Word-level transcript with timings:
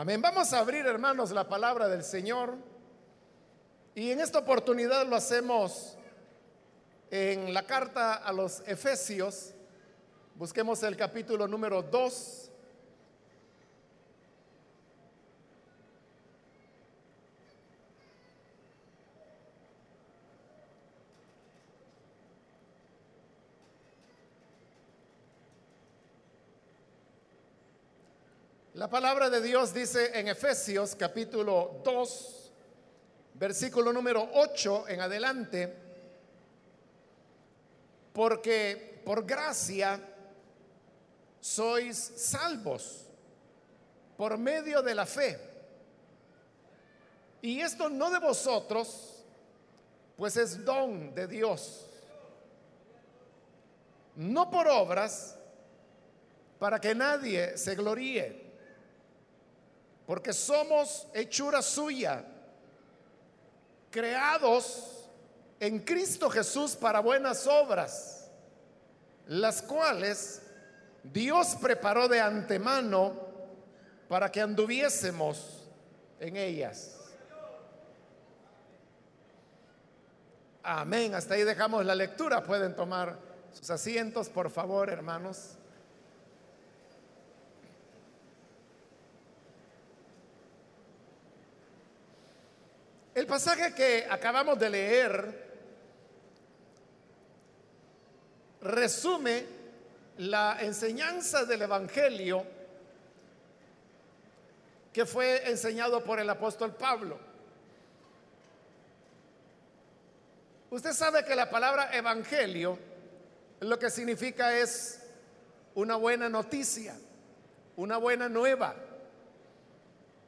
Amén. 0.00 0.22
Vamos 0.22 0.52
a 0.52 0.60
abrir, 0.60 0.86
hermanos, 0.86 1.32
la 1.32 1.48
palabra 1.48 1.88
del 1.88 2.04
Señor. 2.04 2.54
Y 3.96 4.12
en 4.12 4.20
esta 4.20 4.38
oportunidad 4.38 5.04
lo 5.04 5.16
hacemos 5.16 5.98
en 7.10 7.52
la 7.52 7.66
carta 7.66 8.14
a 8.14 8.32
los 8.32 8.60
Efesios. 8.68 9.54
Busquemos 10.36 10.84
el 10.84 10.96
capítulo 10.96 11.48
número 11.48 11.82
2. 11.82 12.47
La 28.88 28.92
palabra 28.92 29.28
de 29.28 29.42
Dios 29.42 29.74
dice 29.74 30.18
en 30.18 30.28
Efesios 30.28 30.94
capítulo 30.94 31.82
2, 31.84 32.50
versículo 33.34 33.92
número 33.92 34.30
8 34.32 34.88
en 34.88 35.02
adelante, 35.02 35.76
porque 38.14 39.02
por 39.04 39.26
gracia 39.26 40.00
sois 41.38 41.98
salvos 41.98 43.04
por 44.16 44.38
medio 44.38 44.80
de 44.80 44.94
la 44.94 45.04
fe. 45.04 45.38
Y 47.42 47.60
esto 47.60 47.90
no 47.90 48.10
de 48.10 48.20
vosotros, 48.20 49.22
pues 50.16 50.34
es 50.38 50.64
don 50.64 51.14
de 51.14 51.26
Dios. 51.26 51.84
No 54.16 54.50
por 54.50 54.66
obras, 54.66 55.36
para 56.58 56.80
que 56.80 56.94
nadie 56.94 57.58
se 57.58 57.74
gloríe 57.74 58.47
porque 60.08 60.32
somos 60.32 61.06
hechura 61.12 61.60
suya, 61.60 62.24
creados 63.90 65.06
en 65.60 65.80
Cristo 65.80 66.30
Jesús 66.30 66.74
para 66.74 67.00
buenas 67.00 67.46
obras, 67.46 68.30
las 69.26 69.60
cuales 69.60 70.40
Dios 71.02 71.58
preparó 71.60 72.08
de 72.08 72.22
antemano 72.22 73.20
para 74.08 74.32
que 74.32 74.40
anduviésemos 74.40 75.68
en 76.20 76.38
ellas. 76.38 76.96
Amén. 80.62 81.14
Hasta 81.14 81.34
ahí 81.34 81.44
dejamos 81.44 81.84
la 81.84 81.94
lectura. 81.94 82.42
Pueden 82.44 82.74
tomar 82.74 83.18
sus 83.52 83.68
asientos, 83.68 84.30
por 84.30 84.48
favor, 84.48 84.88
hermanos. 84.88 85.58
El 93.18 93.26
pasaje 93.26 93.74
que 93.74 94.06
acabamos 94.08 94.56
de 94.60 94.70
leer 94.70 95.48
resume 98.60 99.44
la 100.18 100.58
enseñanza 100.60 101.44
del 101.44 101.62
Evangelio 101.62 102.46
que 104.92 105.04
fue 105.04 105.50
enseñado 105.50 106.04
por 106.04 106.20
el 106.20 106.30
apóstol 106.30 106.76
Pablo. 106.76 107.18
Usted 110.70 110.92
sabe 110.92 111.24
que 111.24 111.34
la 111.34 111.50
palabra 111.50 111.90
Evangelio 111.92 112.78
lo 113.58 113.80
que 113.80 113.90
significa 113.90 114.56
es 114.56 115.00
una 115.74 115.96
buena 115.96 116.28
noticia, 116.28 116.96
una 117.74 117.96
buena 117.96 118.28
nueva. 118.28 118.76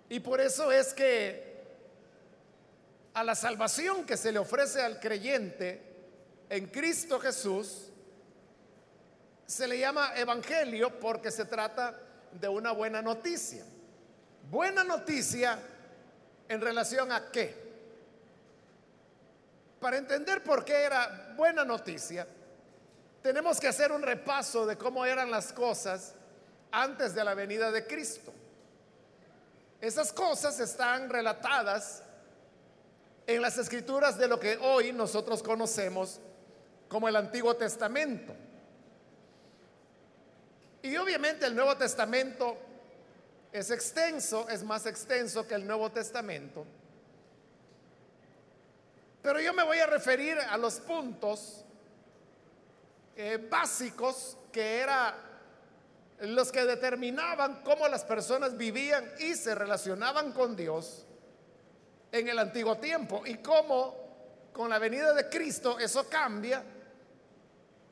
Y 0.08 0.18
por 0.18 0.41
eso 0.41 0.72
es 0.72 0.92
que 0.92 1.50
a 3.21 3.25
la 3.25 3.35
salvación 3.35 4.07
que 4.07 4.17
se 4.17 4.33
le 4.33 4.39
ofrece 4.39 4.81
al 4.81 4.99
creyente 4.99 5.83
en 6.49 6.69
Cristo 6.69 7.20
Jesús, 7.20 7.91
se 9.45 9.69
le 9.69 9.79
llama 9.79 10.13
evangelio 10.17 10.98
porque 10.98 11.30
se 11.30 11.45
trata 11.45 12.01
de 12.33 12.48
una 12.48 12.73
buena 12.73 13.03
noticia. 13.03 13.63
Buena 14.51 14.83
noticia 14.85 15.59
en 16.48 16.63
relación 16.63 17.13
a 17.13 17.30
qué. 17.30 17.55
Para 19.80 19.98
entender 19.98 20.42
por 20.42 20.64
qué 20.64 20.85
era 20.85 21.35
buena 21.36 21.63
noticia, 21.63 22.27
tenemos 23.23 23.61
que 23.61 23.69
hacer 23.69 23.92
un 23.92 24.01
repaso 24.01 24.64
de 24.64 24.79
cómo 24.79 25.05
eran 25.05 25.30
las 25.30 25.53
cosas 25.53 26.14
antes 26.73 27.14
de 27.14 27.23
la 27.23 27.35
venida 27.35 27.70
de 27.70 27.86
Cristo. 27.86 28.33
Esas 29.79 30.11
cosas 30.11 30.59
están 30.59 31.11
relatadas 31.11 32.05
en 33.35 33.42
las 33.42 33.58
escrituras 33.58 34.18
de 34.18 34.27
lo 34.27 34.41
que 34.41 34.57
hoy 34.57 34.92
nosotros 34.92 35.42
conocemos 35.42 36.20
como 36.89 37.08
el 37.08 37.14
Antiguo 37.14 37.55
Testamento. 37.55 38.35
Y 40.83 40.96
obviamente 40.96 41.46
el 41.46 41.55
Nuevo 41.55 41.77
Testamento 41.77 42.57
es 43.52 43.70
extenso, 43.70 44.48
es 44.48 44.64
más 44.64 44.86
extenso 44.86 45.46
que 45.46 45.55
el 45.55 45.64
Nuevo 45.64 45.91
Testamento. 45.92 46.67
Pero 49.23 49.41
yo 49.41 49.55
me 49.55 49.62
voy 49.62 49.79
a 49.79 49.86
referir 49.86 50.36
a 50.39 50.57
los 50.57 50.80
puntos 50.80 51.64
eh, 53.17 53.39
básicos 53.48 54.36
que 54.51 54.79
eran 54.80 55.14
los 56.20 56.51
que 56.51 56.64
determinaban 56.64 57.62
cómo 57.62 57.86
las 57.86 58.05
personas 58.05 58.57
vivían 58.57 59.08
y 59.20 59.35
se 59.35 59.55
relacionaban 59.55 60.33
con 60.33 60.57
Dios 60.57 61.07
en 62.13 62.29
el 62.29 62.39
antiguo 62.39 62.79
tiempo 62.79 63.23
y 63.27 63.37
cómo 63.37 64.51
con 64.53 64.71
la 64.71 64.79
venida 64.79 65.13
de 65.13 65.29
Cristo 65.29 65.79
eso 65.79 66.09
cambia 66.09 66.63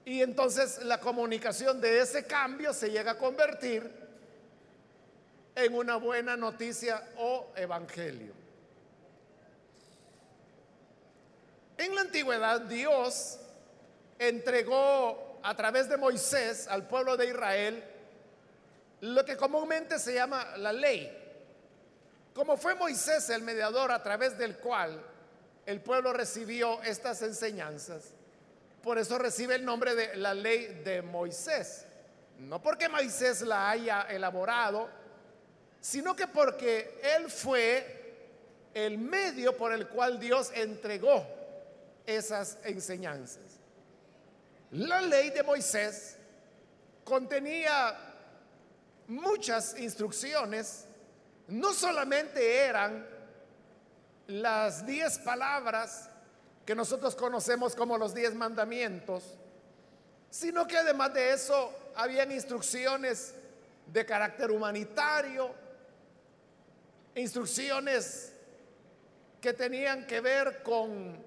y 0.04 0.22
entonces 0.22 0.82
la 0.84 0.98
comunicación 0.98 1.80
de 1.80 2.00
ese 2.00 2.26
cambio 2.26 2.72
se 2.72 2.90
llega 2.90 3.12
a 3.12 3.18
convertir 3.18 3.90
en 5.54 5.74
una 5.74 5.96
buena 5.96 6.36
noticia 6.36 7.10
o 7.18 7.48
evangelio. 7.54 8.32
En 11.76 11.94
la 11.94 12.00
antigüedad 12.00 12.62
Dios 12.62 13.38
entregó 14.18 15.40
a 15.42 15.54
través 15.54 15.88
de 15.88 15.96
Moisés 15.96 16.66
al 16.68 16.88
pueblo 16.88 17.16
de 17.16 17.26
Israel 17.26 17.84
lo 19.00 19.24
que 19.24 19.36
comúnmente 19.36 19.98
se 19.98 20.14
llama 20.14 20.56
la 20.56 20.72
ley. 20.72 21.27
Como 22.38 22.56
fue 22.56 22.76
Moisés 22.76 23.30
el 23.30 23.42
mediador 23.42 23.90
a 23.90 24.00
través 24.00 24.38
del 24.38 24.58
cual 24.58 25.02
el 25.66 25.80
pueblo 25.80 26.12
recibió 26.12 26.80
estas 26.82 27.20
enseñanzas, 27.22 28.14
por 28.80 28.96
eso 28.96 29.18
recibe 29.18 29.56
el 29.56 29.64
nombre 29.64 29.96
de 29.96 30.14
la 30.14 30.34
ley 30.34 30.82
de 30.84 31.02
Moisés. 31.02 31.84
No 32.38 32.62
porque 32.62 32.88
Moisés 32.88 33.40
la 33.40 33.68
haya 33.68 34.02
elaborado, 34.02 34.88
sino 35.80 36.14
que 36.14 36.28
porque 36.28 37.00
él 37.16 37.28
fue 37.28 38.30
el 38.72 38.98
medio 38.98 39.56
por 39.56 39.72
el 39.72 39.88
cual 39.88 40.20
Dios 40.20 40.52
entregó 40.54 41.26
esas 42.06 42.58
enseñanzas. 42.62 43.58
La 44.70 45.00
ley 45.00 45.30
de 45.30 45.42
Moisés 45.42 46.14
contenía 47.02 47.98
muchas 49.08 49.76
instrucciones 49.76 50.84
no 51.48 51.72
solamente 51.72 52.58
eran 52.58 53.06
las 54.26 54.86
diez 54.86 55.18
palabras 55.18 56.10
que 56.66 56.74
nosotros 56.74 57.14
conocemos 57.14 57.74
como 57.74 57.96
los 57.96 58.14
diez 58.14 58.34
mandamientos, 58.34 59.38
sino 60.30 60.66
que 60.66 60.76
además 60.76 61.14
de 61.14 61.32
eso 61.32 61.72
habían 61.96 62.30
instrucciones 62.30 63.34
de 63.86 64.04
carácter 64.04 64.50
humanitario, 64.50 65.54
instrucciones 67.14 68.34
que 69.40 69.54
tenían 69.54 70.06
que 70.06 70.20
ver 70.20 70.62
con 70.62 71.24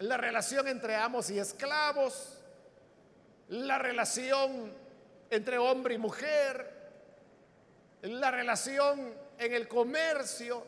la 0.00 0.16
relación 0.16 0.66
entre 0.66 0.96
amos 0.96 1.30
y 1.30 1.38
esclavos, 1.38 2.40
la 3.48 3.78
relación 3.78 4.72
entre 5.30 5.58
hombre 5.58 5.94
y 5.94 5.98
mujer, 5.98 6.82
la 8.02 8.32
relación 8.32 9.21
en 9.44 9.52
el 9.54 9.66
comercio, 9.66 10.64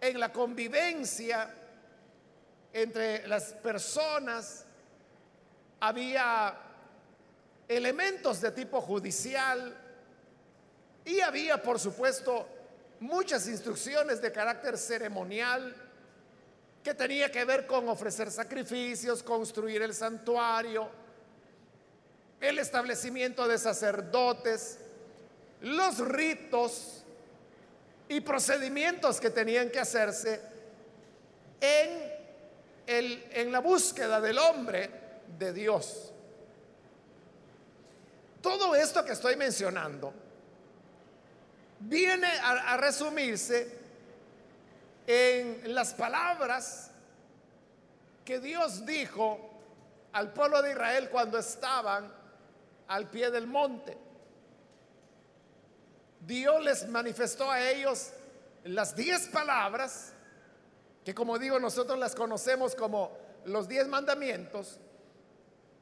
en 0.00 0.18
la 0.18 0.32
convivencia 0.32 1.54
entre 2.72 3.26
las 3.28 3.52
personas. 3.54 4.64
Había 5.80 6.58
elementos 7.68 8.40
de 8.40 8.50
tipo 8.52 8.80
judicial 8.80 9.76
y 11.04 11.20
había, 11.20 11.62
por 11.62 11.78
supuesto, 11.78 12.48
muchas 13.00 13.46
instrucciones 13.46 14.20
de 14.22 14.32
carácter 14.32 14.78
ceremonial 14.78 15.76
que 16.82 16.94
tenía 16.94 17.30
que 17.30 17.44
ver 17.44 17.66
con 17.66 17.88
ofrecer 17.88 18.30
sacrificios, 18.30 19.22
construir 19.22 19.82
el 19.82 19.94
santuario, 19.94 20.88
el 22.40 22.58
establecimiento 22.58 23.46
de 23.46 23.58
sacerdotes, 23.58 24.78
los 25.60 25.98
ritos 25.98 26.97
y 28.08 28.20
procedimientos 28.20 29.20
que 29.20 29.30
tenían 29.30 29.70
que 29.70 29.80
hacerse 29.80 30.40
en, 31.60 32.12
el, 32.86 33.28
en 33.32 33.52
la 33.52 33.60
búsqueda 33.60 34.20
del 34.20 34.38
hombre 34.38 34.90
de 35.38 35.52
Dios. 35.52 36.12
Todo 38.40 38.74
esto 38.74 39.04
que 39.04 39.12
estoy 39.12 39.36
mencionando 39.36 40.14
viene 41.80 42.26
a, 42.26 42.74
a 42.74 42.76
resumirse 42.76 43.76
en 45.06 45.74
las 45.74 45.94
palabras 45.94 46.90
que 48.24 48.40
Dios 48.40 48.84
dijo 48.84 49.50
al 50.12 50.32
pueblo 50.32 50.62
de 50.62 50.72
Israel 50.72 51.08
cuando 51.10 51.38
estaban 51.38 52.12
al 52.88 53.08
pie 53.10 53.30
del 53.30 53.46
monte. 53.46 53.96
Dios 56.28 56.62
les 56.62 56.86
manifestó 56.86 57.50
a 57.50 57.70
ellos 57.70 58.10
las 58.64 58.94
diez 58.94 59.28
palabras, 59.28 60.12
que 61.02 61.14
como 61.14 61.38
digo 61.38 61.58
nosotros 61.58 61.98
las 61.98 62.14
conocemos 62.14 62.74
como 62.74 63.16
los 63.46 63.66
diez 63.66 63.88
mandamientos, 63.88 64.78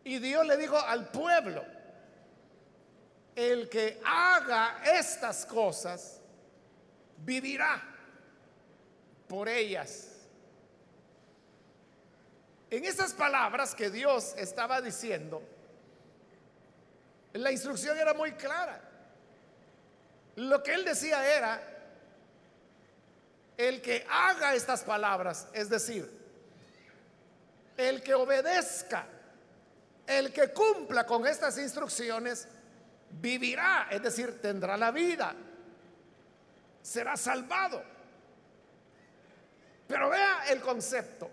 y 0.04 0.20
Dios 0.20 0.46
le 0.46 0.56
dijo 0.56 0.78
al 0.78 1.08
pueblo, 1.08 1.64
el 3.34 3.68
que 3.68 4.00
haga 4.04 4.82
estas 4.84 5.44
cosas, 5.46 6.20
vivirá 7.24 7.82
por 9.26 9.48
ellas. 9.48 10.12
En 12.70 12.84
esas 12.84 13.12
palabras 13.14 13.74
que 13.74 13.90
Dios 13.90 14.32
estaba 14.38 14.80
diciendo, 14.80 15.42
la 17.32 17.50
instrucción 17.50 17.98
era 17.98 18.14
muy 18.14 18.30
clara. 18.34 18.86
Lo 20.36 20.62
que 20.62 20.74
él 20.74 20.84
decía 20.84 21.36
era, 21.36 21.60
el 23.56 23.80
que 23.80 24.06
haga 24.08 24.54
estas 24.54 24.84
palabras, 24.84 25.48
es 25.52 25.70
decir, 25.70 26.10
el 27.76 28.02
que 28.02 28.14
obedezca, 28.14 29.06
el 30.06 30.32
que 30.32 30.52
cumpla 30.52 31.06
con 31.06 31.26
estas 31.26 31.56
instrucciones, 31.58 32.46
vivirá, 33.10 33.88
es 33.90 34.02
decir, 34.02 34.40
tendrá 34.40 34.76
la 34.76 34.90
vida, 34.90 35.34
será 36.82 37.16
salvado. 37.16 37.82
Pero 39.88 40.10
vea 40.10 40.44
el 40.50 40.60
concepto. 40.60 41.30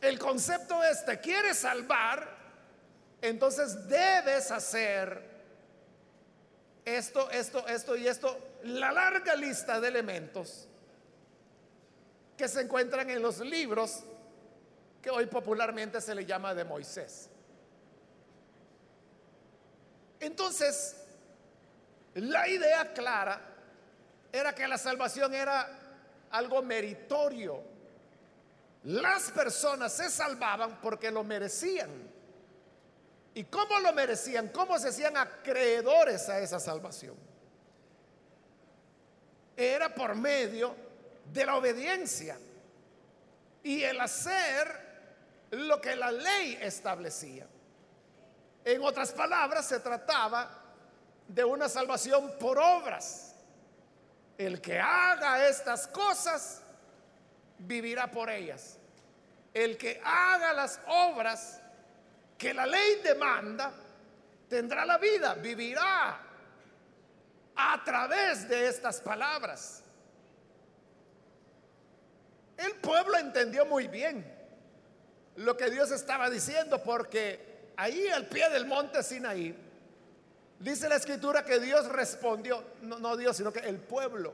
El 0.00 0.18
concepto 0.18 0.82
es, 0.84 1.04
te 1.04 1.20
quieres 1.20 1.58
salvar, 1.58 2.36
entonces 3.22 3.88
debes 3.88 4.50
hacer 4.50 5.29
esto, 6.84 7.30
esto, 7.30 7.66
esto 7.66 7.96
y 7.96 8.06
esto, 8.06 8.38
la 8.64 8.92
larga 8.92 9.34
lista 9.34 9.80
de 9.80 9.88
elementos 9.88 10.68
que 12.36 12.48
se 12.48 12.62
encuentran 12.62 13.08
en 13.10 13.20
los 13.20 13.40
libros 13.40 14.02
que 15.02 15.10
hoy 15.10 15.26
popularmente 15.26 16.00
se 16.00 16.14
le 16.14 16.24
llama 16.24 16.54
de 16.54 16.64
Moisés. 16.64 17.28
Entonces, 20.20 20.96
la 22.14 22.48
idea 22.48 22.92
clara 22.92 23.40
era 24.32 24.54
que 24.54 24.68
la 24.68 24.78
salvación 24.78 25.34
era 25.34 25.68
algo 26.30 26.62
meritorio. 26.62 27.62
Las 28.84 29.30
personas 29.30 29.92
se 29.92 30.10
salvaban 30.10 30.80
porque 30.80 31.10
lo 31.10 31.24
merecían. 31.24 32.09
¿Y 33.34 33.44
cómo 33.44 33.78
lo 33.78 33.92
merecían? 33.92 34.48
¿Cómo 34.48 34.78
se 34.78 34.88
hacían 34.88 35.16
acreedores 35.16 36.28
a 36.28 36.40
esa 36.40 36.58
salvación? 36.58 37.14
Era 39.56 39.94
por 39.94 40.14
medio 40.14 40.74
de 41.32 41.46
la 41.46 41.56
obediencia 41.56 42.38
y 43.62 43.82
el 43.82 44.00
hacer 44.00 44.90
lo 45.50 45.80
que 45.80 45.94
la 45.96 46.10
ley 46.10 46.58
establecía. 46.60 47.46
En 48.64 48.82
otras 48.82 49.12
palabras, 49.12 49.66
se 49.66 49.80
trataba 49.80 50.50
de 51.28 51.44
una 51.44 51.68
salvación 51.68 52.32
por 52.38 52.58
obras. 52.58 53.34
El 54.36 54.60
que 54.60 54.78
haga 54.78 55.46
estas 55.48 55.86
cosas 55.86 56.62
vivirá 57.58 58.10
por 58.10 58.30
ellas. 58.30 58.78
El 59.52 59.76
que 59.76 60.00
haga 60.04 60.52
las 60.52 60.80
obras 60.86 61.59
que 62.40 62.54
la 62.54 62.64
ley 62.64 63.02
demanda 63.04 63.70
tendrá 64.48 64.86
la 64.86 64.96
vida, 64.96 65.34
vivirá 65.34 66.18
a 67.54 67.84
través 67.84 68.48
de 68.48 68.66
estas 68.66 69.02
palabras. 69.02 69.82
El 72.56 72.76
pueblo 72.76 73.18
entendió 73.18 73.66
muy 73.66 73.88
bien 73.88 74.24
lo 75.36 75.54
que 75.54 75.70
Dios 75.70 75.90
estaba 75.90 76.30
diciendo 76.30 76.82
porque 76.82 77.72
ahí 77.76 78.08
al 78.08 78.26
pie 78.26 78.48
del 78.48 78.64
monte 78.64 79.02
Sinaí 79.02 79.54
dice 80.58 80.88
la 80.88 80.96
escritura 80.96 81.44
que 81.44 81.60
Dios 81.60 81.88
respondió, 81.88 82.64
no, 82.80 82.98
no 82.98 83.18
Dios, 83.18 83.36
sino 83.36 83.52
que 83.52 83.60
el 83.60 83.76
pueblo 83.76 84.32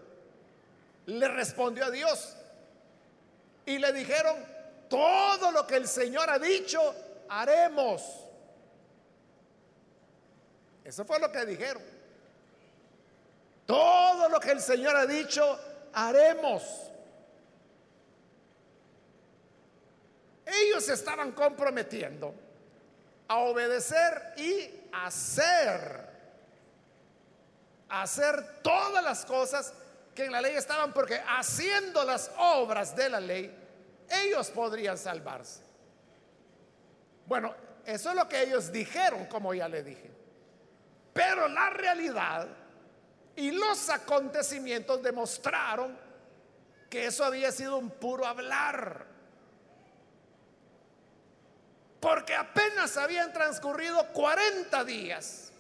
le 1.07 1.27
respondió 1.27 1.87
a 1.87 1.91
Dios 1.91 2.37
y 3.65 3.79
le 3.81 3.93
dijeron, 3.93 4.37
todo 4.89 5.51
lo 5.51 5.67
que 5.67 5.75
el 5.75 5.89
Señor 5.89 6.31
ha 6.31 6.39
dicho, 6.39 6.95
haremos. 7.29 8.03
Eso 10.85 11.05
fue 11.05 11.19
lo 11.19 11.31
que 11.33 11.45
dijeron. 11.45 11.83
Todo 13.67 14.29
lo 14.29 14.39
que 14.39 14.53
el 14.53 14.61
Señor 14.61 14.95
ha 14.95 15.07
dicho, 15.07 15.59
haremos. 15.93 16.63
Ellos 20.47 20.89
estaban 20.89 21.33
comprometiendo 21.33 22.33
a 23.27 23.39
obedecer 23.39 24.35
y 24.37 24.71
hacer. 24.93 26.07
Hacer 27.89 28.63
todas 28.63 29.03
las 29.03 29.25
cosas 29.25 29.73
que 30.15 30.25
en 30.25 30.33
la 30.33 30.41
ley 30.41 30.55
estaban, 30.55 30.93
porque 30.93 31.21
haciendo 31.27 32.05
las 32.05 32.31
obras 32.39 32.95
de 32.95 33.09
la 33.09 33.21
ley, 33.21 33.55
ellos 34.09 34.51
podrían 34.51 34.97
salvarse. 34.97 35.66
Bueno, 37.27 37.55
eso 37.85 38.11
es 38.11 38.17
lo 38.17 38.29
que 38.29 38.43
ellos 38.43 38.73
dijeron, 38.73 39.27
como 39.27 39.55
ya 39.55 39.69
le 39.69 39.83
dije. 39.83 40.11
Pero 41.13 41.49
la 41.49 41.71
realidad 41.71 42.49
y 43.37 43.51
los 43.51 43.91
acontecimientos 43.91 45.03
demostraron 45.03 45.97
que 46.89 47.07
eso 47.07 47.25
había 47.25 47.53
sido 47.53 47.79
un 47.79 47.91
puro 47.91 48.27
hablar. 48.27 49.07
Porque 52.01 52.35
apenas 52.35 52.97
habían 52.97 53.33
transcurrido 53.33 54.07
40 54.13 54.85
días 54.85 55.53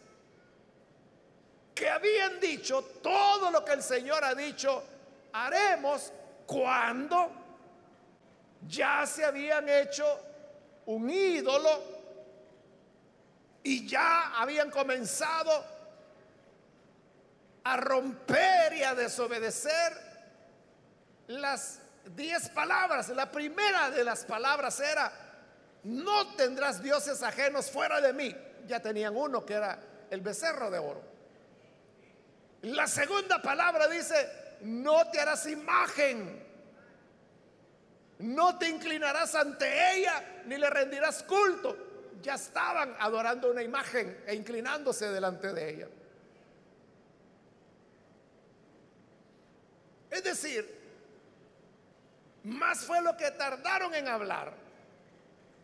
que 1.74 1.90
habían 1.90 2.40
dicho 2.40 2.82
todo 3.02 3.50
lo 3.50 3.62
que 3.62 3.72
el 3.72 3.82
Señor 3.82 4.24
ha 4.24 4.34
dicho, 4.34 4.82
haremos 5.32 6.10
cuando 6.46 7.30
ya 8.66 9.06
se 9.06 9.24
habían 9.24 9.68
hecho 9.68 10.04
un 10.86 11.10
ídolo 11.10 11.96
y 13.62 13.86
ya 13.86 14.40
habían 14.40 14.70
comenzado 14.70 15.64
a 17.64 17.76
romper 17.76 18.72
y 18.74 18.82
a 18.84 18.94
desobedecer 18.94 19.92
las 21.26 21.80
diez 22.14 22.48
palabras. 22.50 23.08
La 23.08 23.30
primera 23.30 23.90
de 23.90 24.04
las 24.04 24.24
palabras 24.24 24.78
era, 24.78 25.12
no 25.82 26.34
tendrás 26.36 26.80
dioses 26.80 27.22
ajenos 27.22 27.70
fuera 27.70 28.00
de 28.00 28.12
mí. 28.12 28.34
Ya 28.68 28.80
tenían 28.80 29.16
uno 29.16 29.44
que 29.44 29.54
era 29.54 29.78
el 30.10 30.20
becerro 30.20 30.70
de 30.70 30.78
oro. 30.78 31.02
La 32.62 32.86
segunda 32.86 33.42
palabra 33.42 33.88
dice, 33.88 34.58
no 34.60 35.10
te 35.10 35.20
harás 35.20 35.46
imagen, 35.46 36.45
no 38.18 38.58
te 38.58 38.68
inclinarás 38.68 39.34
ante 39.34 39.96
ella, 39.96 40.42
ni 40.46 40.56
le 40.56 40.70
rendirás 40.70 41.22
culto. 41.22 41.76
Ya 42.22 42.34
estaban 42.34 42.96
adorando 42.98 43.50
una 43.50 43.62
imagen 43.62 44.22
e 44.26 44.34
inclinándose 44.34 45.10
delante 45.10 45.52
de 45.52 45.70
ella. 45.70 45.88
Es 50.10 50.24
decir, 50.24 50.76
más 52.44 52.84
fue 52.84 53.02
lo 53.02 53.16
que 53.16 53.30
tardaron 53.32 53.94
en 53.94 54.08
hablar. 54.08 54.54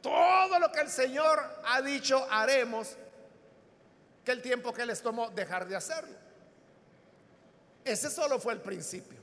Todo 0.02 0.58
lo 0.58 0.70
que 0.70 0.80
el 0.80 0.88
Señor 0.88 1.40
ha 1.64 1.80
dicho 1.80 2.26
haremos 2.30 2.96
que 4.24 4.32
el 4.32 4.42
tiempo 4.42 4.72
que 4.72 4.84
les 4.84 5.00
tomó 5.00 5.30
dejar 5.30 5.66
de 5.66 5.76
hacerlo. 5.76 6.16
Ese 7.84 8.10
solo 8.10 8.38
fue 8.38 8.52
el 8.52 8.60
principio. 8.60 9.18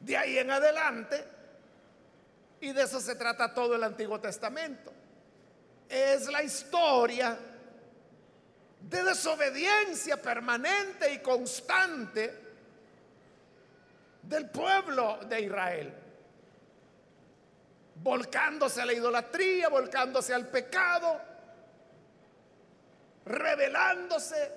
De 0.00 0.16
ahí 0.16 0.38
en 0.38 0.50
adelante, 0.50 1.24
y 2.62 2.72
de 2.72 2.82
eso 2.82 3.00
se 3.00 3.16
trata 3.16 3.52
todo 3.52 3.74
el 3.74 3.82
Antiguo 3.82 4.20
Testamento, 4.20 4.92
es 5.88 6.28
la 6.28 6.44
historia 6.44 7.36
de 8.80 9.02
desobediencia 9.02 10.22
permanente 10.22 11.12
y 11.12 11.18
constante 11.18 12.32
del 14.22 14.48
pueblo 14.48 15.18
de 15.28 15.40
Israel. 15.40 15.92
Volcándose 17.96 18.80
a 18.80 18.86
la 18.86 18.92
idolatría, 18.92 19.68
volcándose 19.68 20.32
al 20.32 20.46
pecado, 20.46 21.20
rebelándose. 23.26 24.52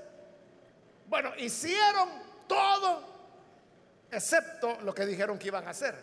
Bueno, 1.08 1.36
hicieron 1.38 2.10
todo 2.48 3.02
excepto 4.12 4.80
lo 4.82 4.94
que 4.94 5.08
dijeron 5.08 5.40
que 5.40 5.48
iban 5.48 5.66
a 5.68 5.72
hacer, 5.72 5.96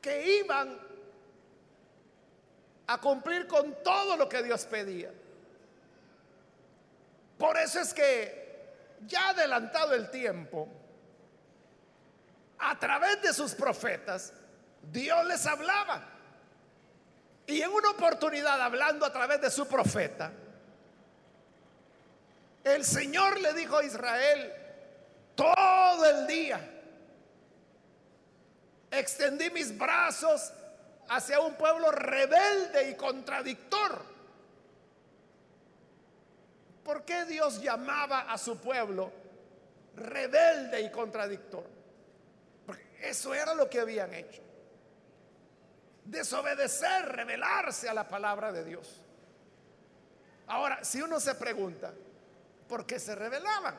que 0.00 0.38
iban 0.38 0.91
a 2.86 3.00
cumplir 3.00 3.46
con 3.46 3.82
todo 3.82 4.16
lo 4.16 4.28
que 4.28 4.42
Dios 4.42 4.64
pedía. 4.64 5.10
Por 7.38 7.56
eso 7.56 7.80
es 7.80 7.92
que 7.92 8.42
ya 9.06 9.30
adelantado 9.30 9.94
el 9.94 10.10
tiempo, 10.10 10.68
a 12.58 12.78
través 12.78 13.20
de 13.22 13.32
sus 13.32 13.54
profetas, 13.54 14.32
Dios 14.90 15.24
les 15.26 15.44
hablaba. 15.46 16.08
Y 17.46 17.60
en 17.60 17.70
una 17.70 17.90
oportunidad, 17.90 18.60
hablando 18.60 19.04
a 19.04 19.12
través 19.12 19.40
de 19.40 19.50
su 19.50 19.66
profeta, 19.66 20.32
el 22.62 22.84
Señor 22.84 23.40
le 23.40 23.52
dijo 23.54 23.76
a 23.76 23.84
Israel 23.84 24.52
todo 25.34 26.04
el 26.08 26.26
día, 26.28 26.60
extendí 28.92 29.50
mis 29.50 29.76
brazos 29.76 30.52
hacia 31.12 31.40
un 31.40 31.54
pueblo 31.54 31.90
rebelde 31.90 32.88
y 32.88 32.94
contradictor. 32.94 34.02
¿Por 36.82 37.04
qué 37.04 37.26
Dios 37.26 37.60
llamaba 37.60 38.20
a 38.32 38.38
su 38.38 38.56
pueblo 38.58 39.12
rebelde 39.94 40.80
y 40.80 40.90
contradictor? 40.90 41.64
Porque 42.64 42.86
eso 43.02 43.34
era 43.34 43.54
lo 43.54 43.68
que 43.68 43.80
habían 43.80 44.14
hecho. 44.14 44.40
Desobedecer, 46.04 47.04
rebelarse 47.04 47.90
a 47.90 47.94
la 47.94 48.08
palabra 48.08 48.50
de 48.50 48.64
Dios. 48.64 49.02
Ahora, 50.46 50.82
si 50.82 51.02
uno 51.02 51.20
se 51.20 51.34
pregunta, 51.34 51.92
¿por 52.66 52.86
qué 52.86 52.98
se 52.98 53.14
rebelaban? 53.14 53.76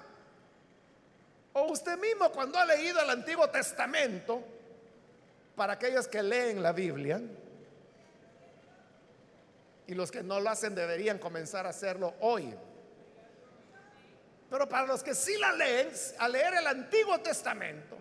O 1.53 1.63
usted 1.63 1.97
mismo 1.97 2.31
cuando 2.31 2.59
ha 2.59 2.65
leído 2.65 3.01
el 3.01 3.09
Antiguo 3.09 3.49
Testamento, 3.49 4.43
para 5.55 5.73
aquellos 5.73 6.07
que 6.07 6.23
leen 6.23 6.61
la 6.61 6.71
Biblia, 6.71 7.21
y 9.85 9.93
los 9.93 10.11
que 10.11 10.23
no 10.23 10.39
lo 10.39 10.49
hacen 10.49 10.73
deberían 10.73 11.19
comenzar 11.19 11.65
a 11.65 11.69
hacerlo 11.69 12.15
hoy. 12.21 12.53
Pero 14.49 14.69
para 14.69 14.87
los 14.87 15.03
que 15.03 15.13
sí 15.13 15.37
la 15.37 15.51
leen, 15.53 15.89
a 16.19 16.27
leer 16.27 16.53
el 16.55 16.67
Antiguo 16.67 17.19
Testamento, 17.19 17.97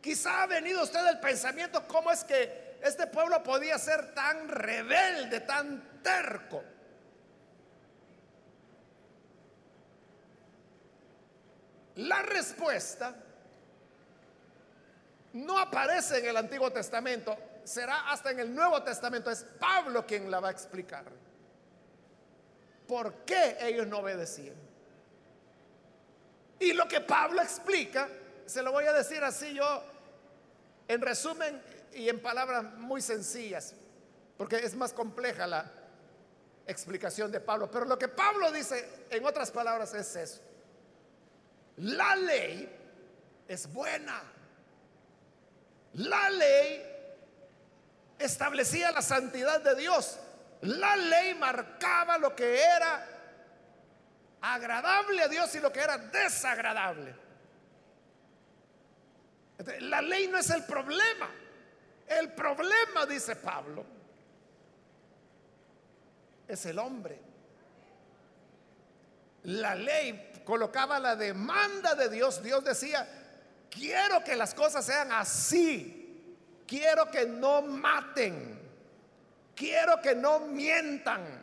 quizá 0.00 0.42
ha 0.42 0.46
venido 0.46 0.82
usted 0.82 1.06
el 1.08 1.20
pensamiento 1.20 1.86
cómo 1.86 2.10
es 2.10 2.24
que 2.24 2.78
este 2.82 3.06
pueblo 3.06 3.42
podía 3.42 3.78
ser 3.78 4.14
tan 4.14 4.48
rebelde, 4.48 5.40
tan 5.40 6.02
terco. 6.02 6.62
La 11.96 12.22
respuesta 12.22 13.14
no 15.32 15.58
aparece 15.58 16.18
en 16.18 16.26
el 16.26 16.36
Antiguo 16.36 16.70
Testamento, 16.70 17.36
será 17.64 18.10
hasta 18.10 18.30
en 18.30 18.40
el 18.40 18.54
Nuevo 18.54 18.82
Testamento. 18.82 19.30
Es 19.30 19.44
Pablo 19.58 20.06
quien 20.06 20.30
la 20.30 20.40
va 20.40 20.48
a 20.48 20.52
explicar 20.52 21.04
por 22.86 23.24
qué 23.24 23.56
ellos 23.60 23.86
no 23.86 23.98
obedecían. 23.98 24.56
Y 26.58 26.72
lo 26.74 26.86
que 26.86 27.00
Pablo 27.00 27.40
explica, 27.42 28.08
se 28.46 28.62
lo 28.62 28.70
voy 28.70 28.84
a 28.84 28.92
decir 28.92 29.24
así 29.24 29.54
yo, 29.54 29.82
en 30.86 31.00
resumen 31.00 31.62
y 31.94 32.08
en 32.08 32.20
palabras 32.20 32.64
muy 32.76 33.00
sencillas, 33.00 33.74
porque 34.36 34.56
es 34.56 34.74
más 34.74 34.92
compleja 34.92 35.46
la 35.46 35.70
explicación 36.66 37.32
de 37.32 37.40
Pablo. 37.40 37.70
Pero 37.70 37.86
lo 37.86 37.98
que 37.98 38.08
Pablo 38.08 38.52
dice, 38.52 39.06
en 39.10 39.24
otras 39.24 39.50
palabras, 39.50 39.94
es 39.94 40.14
eso. 40.14 40.40
La 41.78 42.14
ley 42.14 42.68
es 43.48 43.72
buena. 43.72 44.22
La 45.94 46.30
ley 46.30 46.82
establecía 48.18 48.92
la 48.92 49.02
santidad 49.02 49.60
de 49.60 49.74
Dios. 49.74 50.18
La 50.62 50.96
ley 50.96 51.34
marcaba 51.34 52.18
lo 52.18 52.34
que 52.34 52.62
era 52.62 53.06
agradable 54.40 55.22
a 55.22 55.28
Dios 55.28 55.54
y 55.54 55.60
lo 55.60 55.72
que 55.72 55.80
era 55.80 55.98
desagradable. 55.98 57.14
La 59.80 60.00
ley 60.00 60.28
no 60.28 60.38
es 60.38 60.50
el 60.50 60.64
problema. 60.64 61.30
El 62.06 62.32
problema, 62.32 63.06
dice 63.06 63.36
Pablo, 63.36 63.84
es 66.48 66.66
el 66.66 66.78
hombre. 66.78 67.20
La 69.44 69.74
ley 69.74 70.42
colocaba 70.44 70.98
la 70.98 71.16
demanda 71.16 71.94
de 71.94 72.08
Dios. 72.08 72.42
Dios 72.42 72.64
decía, 72.64 73.21
quiero 73.72 74.22
que 74.22 74.36
las 74.36 74.54
cosas 74.54 74.84
sean 74.84 75.10
así. 75.12 75.98
Quiero 76.66 77.10
que 77.10 77.26
no 77.26 77.62
maten. 77.62 78.60
Quiero 79.54 80.00
que 80.00 80.14
no 80.14 80.40
mientan. 80.40 81.42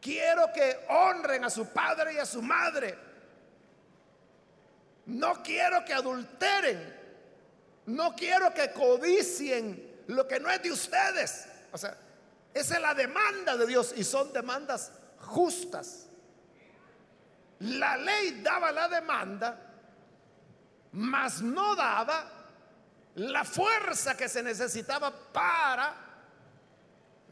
Quiero 0.00 0.52
que 0.52 0.86
honren 0.88 1.44
a 1.44 1.50
su 1.50 1.66
padre 1.68 2.14
y 2.14 2.18
a 2.18 2.26
su 2.26 2.42
madre. 2.42 2.96
No 5.06 5.42
quiero 5.42 5.84
que 5.84 5.94
adulteren. 5.94 6.96
No 7.86 8.14
quiero 8.14 8.52
que 8.52 8.70
codicien 8.72 10.02
lo 10.08 10.28
que 10.28 10.38
no 10.38 10.50
es 10.50 10.62
de 10.62 10.70
ustedes. 10.70 11.46
O 11.72 11.78
sea, 11.78 11.96
esa 12.52 12.74
es 12.74 12.82
la 12.82 12.94
demanda 12.94 13.56
de 13.56 13.66
Dios 13.66 13.94
y 13.96 14.04
son 14.04 14.32
demandas 14.32 14.92
justas. 15.20 16.06
La 17.60 17.96
ley 17.96 18.40
daba 18.42 18.70
la 18.72 18.88
demanda, 18.88 19.67
mas 20.92 21.42
no 21.42 21.74
daba 21.76 22.38
la 23.16 23.44
fuerza 23.44 24.16
que 24.16 24.28
se 24.28 24.42
necesitaba 24.42 25.12
para 25.32 25.94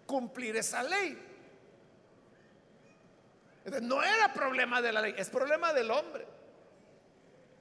cumplir 0.05 0.57
esa 0.57 0.83
ley. 0.83 1.23
No 3.83 4.03
era 4.03 4.33
problema 4.33 4.81
de 4.81 4.93
la 4.93 5.01
ley, 5.01 5.15
es 5.17 5.29
problema 5.29 5.73
del 5.73 5.91
hombre, 5.91 6.27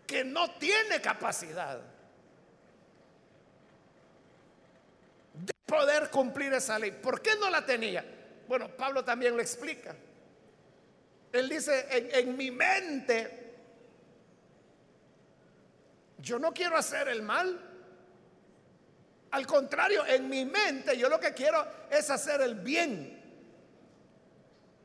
que 0.05 0.23
no 0.23 0.51
tiene 0.51 1.01
capacidad 1.01 1.79
de 5.33 5.53
poder 5.65 6.09
cumplir 6.11 6.53
esa 6.53 6.77
ley. 6.77 6.91
¿Por 6.91 7.21
qué 7.21 7.35
no 7.39 7.49
la 7.49 7.65
tenía? 7.65 8.05
Bueno, 8.47 8.69
Pablo 8.69 9.03
también 9.03 9.35
lo 9.35 9.41
explica. 9.41 9.95
Él 11.31 11.49
dice, 11.49 11.87
en, 11.89 12.29
en 12.29 12.37
mi 12.37 12.51
mente, 12.51 13.44
yo 16.17 16.39
no 16.39 16.53
quiero 16.53 16.77
hacer 16.77 17.07
el 17.07 17.21
mal, 17.21 17.59
al 19.31 19.45
contrario, 19.45 20.05
en 20.05 20.29
mi 20.29 20.45
mente 20.45 20.97
yo 20.97 21.09
lo 21.09 21.19
que 21.19 21.33
quiero 21.33 21.65
es 21.89 22.09
hacer 22.09 22.41
el 22.41 22.55
bien. 22.55 23.21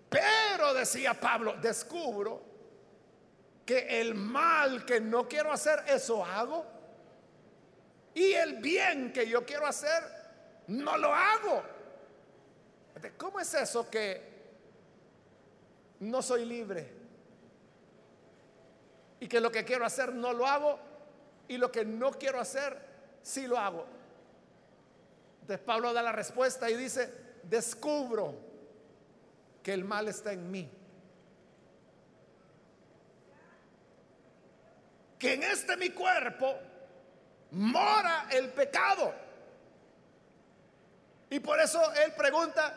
Pero, 0.09 0.75
decía 0.75 1.15
Pablo, 1.15 1.55
descubro 1.63 2.43
que 3.65 4.01
el 4.01 4.17
mal 4.17 4.85
que 4.85 5.01
no 5.01 5.29
quiero 5.29 5.53
hacer, 5.53 5.85
eso 5.87 6.25
hago. 6.25 6.67
Y 8.13 8.33
el 8.33 8.57
bien 8.57 9.13
que 9.13 9.29
yo 9.29 9.47
quiero 9.47 9.69
hacer, 9.69 10.03
no 10.67 10.99
lo 10.99 11.15
hago. 11.15 11.63
¿Cómo 13.17 13.39
es 13.39 13.55
eso 13.55 13.89
que 13.89 14.21
no 16.01 16.21
soy 16.23 16.45
libre? 16.45 16.93
Y 19.21 19.29
que 19.29 19.41
lo 19.41 19.53
que 19.53 19.65
quiero 19.65 19.85
hacer 19.85 20.13
no 20.13 20.33
lo 20.33 20.45
hago 20.45 20.90
y 21.51 21.59
lo 21.59 21.73
que 21.73 21.85
no 21.85 22.13
quiero 22.13 22.39
hacer 22.39 22.79
sí 23.23 23.49
lo 23.49 23.59
hago. 23.59 23.85
Entonces 25.41 25.59
Pablo 25.67 25.93
da 25.93 26.01
la 26.01 26.13
respuesta 26.13 26.71
y 26.71 26.77
dice, 26.77 27.13
descubro 27.43 28.37
que 29.61 29.73
el 29.73 29.85
mal 29.85 30.07
está 30.07 30.33
en 30.33 30.49
mí. 30.49 30.71
Que 35.19 35.35
en 35.35 35.43
este 35.43 35.77
mi 35.77 35.91
cuerpo 35.91 36.57
mora 37.51 38.29
el 38.31 38.51
pecado. 38.51 39.13
Y 41.31 41.41
por 41.41 41.59
eso 41.61 41.83
él 41.95 42.13
pregunta, 42.13 42.73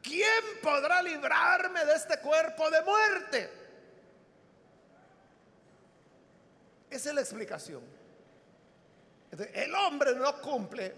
¿quién 0.00 0.60
podrá 0.62 1.02
librarme 1.02 1.84
de 1.84 1.94
este 1.94 2.20
cuerpo 2.20 2.70
de 2.70 2.80
muerte? 2.82 3.50
Esa 6.90 7.08
es 7.08 7.14
la 7.16 7.20
explicación. 7.22 7.93
El 9.42 9.74
hombre 9.74 10.14
no 10.14 10.40
cumple 10.40 10.94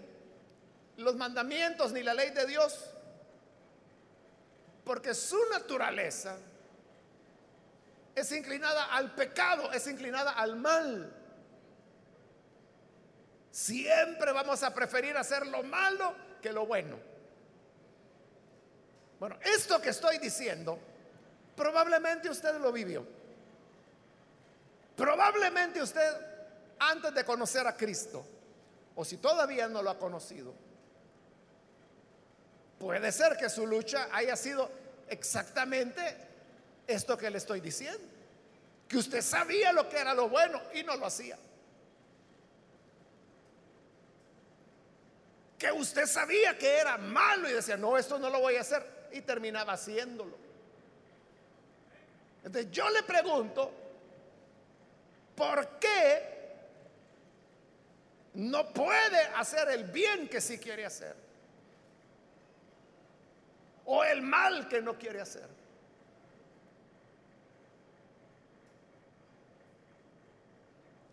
los 0.97 1.15
mandamientos 1.15 1.91
ni 1.91 2.03
la 2.03 2.13
ley 2.13 2.31
de 2.31 2.45
Dios, 2.45 2.93
porque 4.83 5.13
su 5.13 5.37
naturaleza 5.49 6.37
es 8.15 8.31
inclinada 8.31 8.85
al 8.85 9.13
pecado, 9.13 9.71
es 9.71 9.85
inclinada 9.87 10.31
al 10.31 10.55
mal. 10.55 11.13
Siempre 13.51 14.31
vamos 14.31 14.61
a 14.63 14.73
preferir 14.73 15.17
hacer 15.17 15.45
lo 15.47 15.63
malo 15.63 16.15
que 16.41 16.51
lo 16.51 16.65
bueno. 16.65 16.97
Bueno, 19.19 19.37
esto 19.41 19.81
que 19.81 19.89
estoy 19.89 20.19
diciendo, 20.19 20.79
probablemente 21.55 22.29
usted 22.29 22.59
lo 22.59 22.71
vivió. 22.71 23.05
Probablemente 24.95 25.81
usted, 25.81 26.03
antes 26.79 27.13
de 27.13 27.23
conocer 27.23 27.65
a 27.67 27.75
Cristo, 27.75 28.25
o 28.95 29.05
si 29.05 29.17
todavía 29.17 29.67
no 29.67 29.81
lo 29.81 29.89
ha 29.89 29.97
conocido, 29.97 30.53
puede 32.79 33.11
ser 33.11 33.37
que 33.37 33.49
su 33.49 33.65
lucha 33.65 34.09
haya 34.11 34.35
sido 34.35 34.69
exactamente 35.07 36.01
esto 36.85 37.17
que 37.17 37.29
le 37.29 37.37
estoy 37.37 37.61
diciendo. 37.61 38.03
Que 38.87 38.97
usted 38.97 39.21
sabía 39.21 39.73
lo 39.73 39.89
que 39.89 39.97
era 39.97 40.13
lo 40.13 40.29
bueno 40.29 40.61
y 40.73 40.83
no 40.83 40.95
lo 40.95 41.05
hacía. 41.05 41.37
que 45.57 45.71
usted 45.71 46.05
sabía 46.05 46.57
que 46.57 46.77
era 46.77 46.97
malo 46.97 47.49
y 47.49 47.53
decía, 47.53 47.77
no, 47.77 47.97
esto 47.97 48.19
no 48.19 48.29
lo 48.29 48.39
voy 48.39 48.55
a 48.55 48.61
hacer, 48.61 48.85
y 49.11 49.21
terminaba 49.21 49.73
haciéndolo. 49.73 50.37
Entonces 52.43 52.71
yo 52.71 52.89
le 52.89 53.03
pregunto, 53.03 53.71
¿por 55.35 55.79
qué 55.79 56.36
no 58.37 58.71
puede 58.71 59.19
hacer 59.35 59.67
el 59.69 59.85
bien 59.85 60.29
que 60.29 60.39
sí 60.39 60.59
quiere 60.59 60.85
hacer? 60.85 61.15
O 63.85 64.03
el 64.03 64.21
mal 64.21 64.67
que 64.67 64.79
no 64.79 64.95
quiere 64.95 65.21
hacer. 65.21 65.47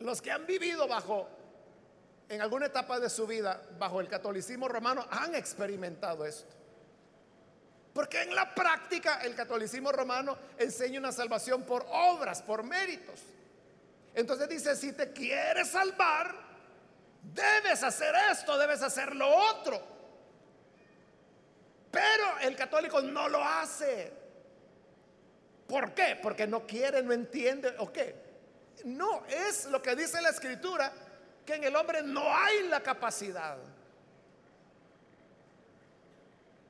Los 0.00 0.20
que 0.20 0.30
han 0.30 0.44
vivido 0.44 0.86
bajo 0.86 1.26
en 2.28 2.42
alguna 2.42 2.66
etapa 2.66 3.00
de 3.00 3.08
su 3.08 3.26
vida 3.26 3.62
bajo 3.78 4.02
el 4.02 4.08
catolicismo 4.08 4.68
romano 4.68 5.06
han 5.10 5.34
experimentado 5.34 6.26
esto. 6.26 6.54
Porque 7.94 8.20
en 8.20 8.34
la 8.34 8.54
práctica 8.54 9.22
el 9.22 9.34
catolicismo 9.34 9.92
romano 9.92 10.36
enseña 10.58 10.98
una 10.98 11.12
salvación 11.12 11.62
por 11.62 11.86
obras, 11.90 12.42
por 12.42 12.64
méritos. 12.64 13.18
Entonces 14.14 14.46
dice, 14.46 14.76
si 14.76 14.92
te 14.92 15.10
quieres 15.10 15.70
salvar, 15.70 16.43
debes 17.32 17.82
hacer 17.82 18.14
esto, 18.30 18.58
debes 18.58 18.82
hacer 18.82 19.14
lo 19.14 19.28
otro. 19.28 19.80
Pero 21.90 22.38
el 22.40 22.56
católico 22.56 23.00
no 23.00 23.28
lo 23.28 23.42
hace. 23.42 24.12
¿Por 25.66 25.94
qué? 25.94 26.18
Porque 26.20 26.46
no 26.46 26.66
quiere, 26.66 27.02
no 27.02 27.12
entiende 27.12 27.74
o 27.78 27.92
qué. 27.92 28.14
No, 28.84 29.24
es 29.26 29.66
lo 29.66 29.80
que 29.80 29.96
dice 29.96 30.20
la 30.20 30.30
escritura 30.30 30.92
que 31.46 31.54
en 31.54 31.64
el 31.64 31.76
hombre 31.76 32.02
no 32.02 32.22
hay 32.34 32.68
la 32.68 32.82
capacidad 32.82 33.56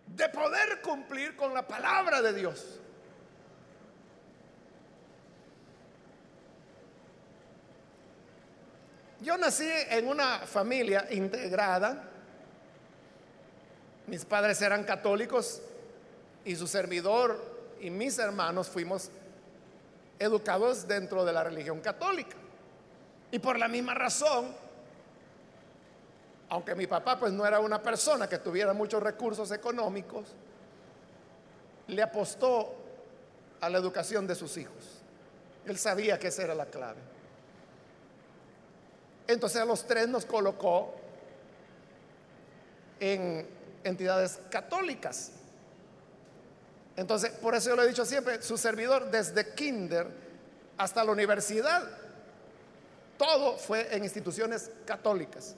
de 0.06 0.28
poder 0.28 0.80
cumplir 0.80 1.34
con 1.36 1.54
la 1.54 1.66
palabra 1.66 2.22
de 2.22 2.32
Dios. 2.32 2.80
Yo 9.24 9.38
nací 9.38 9.66
en 9.88 10.06
una 10.06 10.40
familia 10.40 11.06
integrada. 11.10 12.10
Mis 14.06 14.22
padres 14.26 14.60
eran 14.60 14.84
católicos 14.84 15.62
y 16.44 16.54
su 16.54 16.66
servidor 16.66 17.42
y 17.80 17.88
mis 17.88 18.18
hermanos 18.18 18.68
fuimos 18.68 19.10
educados 20.18 20.86
dentro 20.86 21.24
de 21.24 21.32
la 21.32 21.42
religión 21.42 21.80
católica. 21.80 22.36
Y 23.30 23.38
por 23.38 23.58
la 23.58 23.66
misma 23.66 23.94
razón, 23.94 24.54
aunque 26.50 26.74
mi 26.74 26.86
papá 26.86 27.18
pues 27.18 27.32
no 27.32 27.46
era 27.46 27.60
una 27.60 27.82
persona 27.82 28.28
que 28.28 28.36
tuviera 28.36 28.74
muchos 28.74 29.02
recursos 29.02 29.50
económicos, 29.52 30.34
le 31.86 32.02
apostó 32.02 32.74
a 33.62 33.70
la 33.70 33.78
educación 33.78 34.26
de 34.26 34.34
sus 34.34 34.58
hijos. 34.58 35.00
Él 35.64 35.78
sabía 35.78 36.18
que 36.18 36.28
esa 36.28 36.42
era 36.42 36.54
la 36.54 36.66
clave. 36.66 37.14
Entonces 39.26 39.60
a 39.60 39.64
los 39.64 39.86
tres 39.86 40.08
nos 40.08 40.24
colocó 40.24 40.94
en 43.00 43.46
entidades 43.82 44.40
católicas. 44.50 45.32
Entonces, 46.96 47.30
por 47.32 47.54
eso 47.54 47.70
yo 47.70 47.76
lo 47.76 47.82
he 47.82 47.88
dicho 47.88 48.04
siempre, 48.04 48.40
su 48.42 48.56
servidor 48.56 49.10
desde 49.10 49.54
kinder 49.54 50.06
hasta 50.76 51.02
la 51.04 51.10
universidad, 51.10 51.82
todo 53.18 53.58
fue 53.58 53.94
en 53.94 54.04
instituciones 54.04 54.70
católicas. 54.84 55.54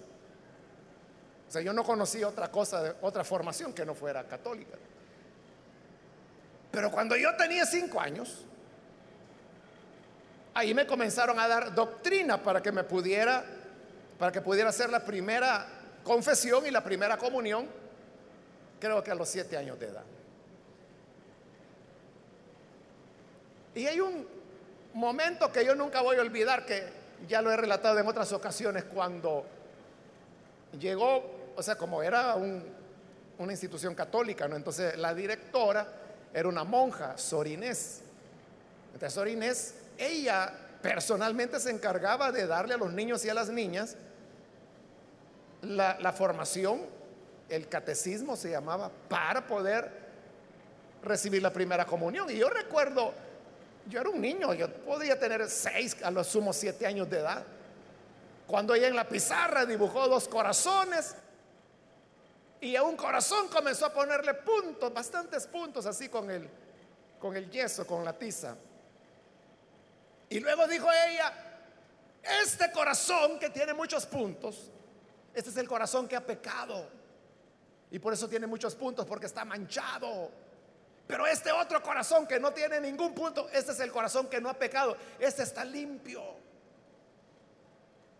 O 1.48 1.50
sea, 1.50 1.62
yo 1.62 1.72
no 1.72 1.84
conocí 1.84 2.24
otra 2.24 2.50
cosa, 2.50 2.96
otra 3.02 3.22
formación 3.22 3.72
que 3.72 3.84
no 3.84 3.94
fuera 3.94 4.24
católica. 4.24 4.76
Pero 6.70 6.90
cuando 6.90 7.16
yo 7.16 7.34
tenía 7.36 7.64
cinco 7.64 8.00
años, 8.00 8.44
ahí 10.54 10.74
me 10.74 10.86
comenzaron 10.86 11.38
a 11.38 11.46
dar 11.46 11.74
doctrina 11.74 12.42
para 12.42 12.62
que 12.62 12.72
me 12.72 12.84
pudiera, 12.84 13.44
para 14.18 14.32
que 14.32 14.40
pudiera 14.40 14.70
hacer 14.70 14.90
la 14.90 15.04
primera 15.04 15.66
confesión 16.04 16.66
y 16.66 16.70
la 16.70 16.82
primera 16.82 17.16
comunión, 17.16 17.68
creo 18.80 19.02
que 19.02 19.10
a 19.10 19.14
los 19.14 19.28
siete 19.28 19.56
años 19.56 19.78
de 19.78 19.86
edad. 19.86 20.04
Y 23.74 23.86
hay 23.86 24.00
un 24.00 24.26
momento 24.94 25.52
que 25.52 25.64
yo 25.64 25.74
nunca 25.74 26.00
voy 26.00 26.16
a 26.16 26.22
olvidar, 26.22 26.64
que 26.64 26.84
ya 27.28 27.42
lo 27.42 27.50
he 27.50 27.56
relatado 27.56 27.98
en 27.98 28.06
otras 28.06 28.32
ocasiones, 28.32 28.84
cuando 28.84 29.44
llegó 30.78 31.36
o 31.56 31.62
sea, 31.62 31.76
como 31.76 32.02
era 32.02 32.36
una 32.36 33.52
institución 33.52 33.94
católica, 33.94 34.46
¿no? 34.46 34.56
Entonces 34.56 34.96
la 34.98 35.14
directora 35.14 35.88
era 36.32 36.48
una 36.48 36.64
monja, 36.64 37.16
Sorinés. 37.16 38.02
Entonces 38.92 39.14
Sorinés, 39.14 39.74
ella 39.96 40.52
personalmente 40.82 41.58
se 41.58 41.70
encargaba 41.70 42.30
de 42.30 42.46
darle 42.46 42.74
a 42.74 42.76
los 42.76 42.92
niños 42.92 43.24
y 43.24 43.30
a 43.30 43.34
las 43.34 43.48
niñas 43.48 43.96
la, 45.62 46.12
formación, 46.12 46.86
el 47.48 47.68
catecismo 47.68 48.36
se 48.36 48.50
llamaba, 48.50 48.90
para 49.08 49.46
poder 49.46 49.90
recibir 51.02 51.42
la 51.42 51.52
primera 51.52 51.84
comunión. 51.84 52.28
Y 52.30 52.36
yo 52.36 52.48
recuerdo, 52.50 53.12
yo 53.88 54.00
era 54.00 54.10
un 54.10 54.20
niño, 54.20 54.54
yo 54.54 54.72
podía 54.84 55.18
tener 55.18 55.48
seis, 55.48 55.96
a 56.02 56.10
lo 56.10 56.24
sumo 56.24 56.52
siete 56.52 56.86
años 56.86 57.08
de 57.08 57.18
edad, 57.18 57.44
cuando 58.46 58.74
ella 58.74 58.88
en 58.88 58.96
la 58.96 59.08
pizarra 59.08 59.66
dibujó 59.66 60.08
dos 60.08 60.28
corazones 60.28 61.16
y 62.60 62.76
a 62.76 62.82
un 62.82 62.96
corazón 62.96 63.48
comenzó 63.48 63.86
a 63.86 63.92
ponerle 63.92 64.34
puntos, 64.34 64.92
bastantes 64.92 65.46
puntos 65.46 65.84
así 65.86 66.08
con 66.08 66.30
el, 66.30 66.48
con 67.18 67.36
el 67.36 67.50
yeso, 67.50 67.86
con 67.86 68.04
la 68.04 68.12
tiza. 68.12 68.56
Y 70.28 70.40
luego 70.40 70.66
dijo 70.66 70.88
ella, 70.90 71.32
este 72.42 72.70
corazón 72.72 73.38
que 73.38 73.50
tiene 73.50 73.74
muchos 73.74 74.06
puntos, 74.06 74.70
este 75.36 75.50
es 75.50 75.56
el 75.58 75.68
corazón 75.68 76.08
que 76.08 76.16
ha 76.16 76.24
pecado. 76.24 76.88
Y 77.90 77.98
por 77.98 78.14
eso 78.14 78.26
tiene 78.26 78.46
muchos 78.46 78.74
puntos, 78.74 79.04
porque 79.04 79.26
está 79.26 79.44
manchado. 79.44 80.30
Pero 81.06 81.26
este 81.26 81.52
otro 81.52 81.82
corazón 81.82 82.26
que 82.26 82.40
no 82.40 82.54
tiene 82.54 82.80
ningún 82.80 83.14
punto, 83.14 83.50
este 83.52 83.72
es 83.72 83.80
el 83.80 83.92
corazón 83.92 84.28
que 84.28 84.40
no 84.40 84.48
ha 84.48 84.54
pecado. 84.54 84.96
Este 85.18 85.42
está 85.42 85.62
limpio. 85.62 86.22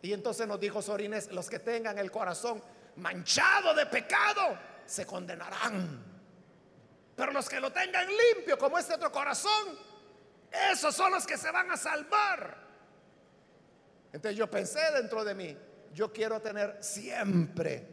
Y 0.03 0.13
entonces 0.13 0.47
nos 0.47 0.61
dijo 0.61 0.83
Sorines, 0.83 1.33
los 1.33 1.49
que 1.49 1.59
tengan 1.59 1.97
el 1.99 2.11
corazón 2.11 2.63
manchado 2.97 3.73
de 3.73 3.87
pecado, 3.87 4.59
se 4.85 5.07
condenarán. 5.07 6.05
Pero 7.17 7.33
los 7.33 7.49
que 7.49 7.61
lo 7.61 7.73
tengan 7.73 8.07
limpio, 8.07 8.59
como 8.59 8.77
este 8.77 8.93
otro 8.93 9.11
corazón, 9.11 9.79
esos 10.71 10.95
son 10.95 11.13
los 11.13 11.27
que 11.27 11.39
se 11.39 11.51
van 11.51 11.71
a 11.71 11.79
salvar. 11.79 12.59
Entonces 14.13 14.37
yo 14.37 14.51
pensé 14.51 14.93
dentro 14.93 15.25
de 15.25 15.35
mí, 15.35 15.57
yo 15.97 16.13
quiero 16.13 16.39
tener 16.43 16.77
siempre 16.81 17.87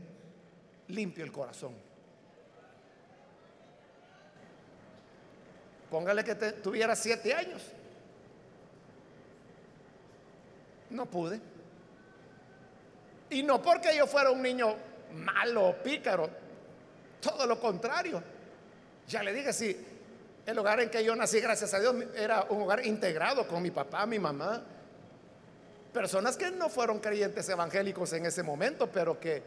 limpio 0.89 1.24
el 1.24 1.32
corazón. 1.32 1.74
Póngale 5.89 6.22
que 6.26 6.36
tuviera 6.36 6.98
siete 6.98 7.34
años. 7.34 7.62
No 10.89 11.06
pude. 11.06 11.39
Y 13.30 13.42
no 13.42 13.62
porque 13.62 13.96
yo 13.96 14.06
fuera 14.06 14.32
un 14.32 14.42
niño 14.42 14.76
malo, 15.13 15.78
pícaro. 15.82 16.30
Todo 17.22 17.46
lo 17.46 17.58
contrario. 17.58 18.22
Ya 19.08 19.24
le 19.24 19.32
dije, 19.32 19.54
si 19.54 19.78
el 20.46 20.60
hogar 20.60 20.82
en 20.82 20.89
que 20.89 21.06
yo 21.06 21.16
nací, 21.16 21.39
gracias 21.39 21.74
a 21.74 21.80
Dios, 21.80 21.96
era 22.18 22.48
un 22.50 22.63
hogar 22.63 22.86
integrado 22.86 23.48
con 23.48 23.63
mi 23.63 23.72
papá, 23.72 24.06
mi 24.06 24.20
mamá. 24.20 24.62
Personas 25.94 26.36
que 26.36 26.50
no 26.50 26.70
fueron 26.70 27.00
creyentes 27.00 27.48
evangélicos 27.50 28.12
en 28.14 28.26
ese 28.26 28.42
momento, 28.42 28.92
pero 28.92 29.20
que 29.20 29.44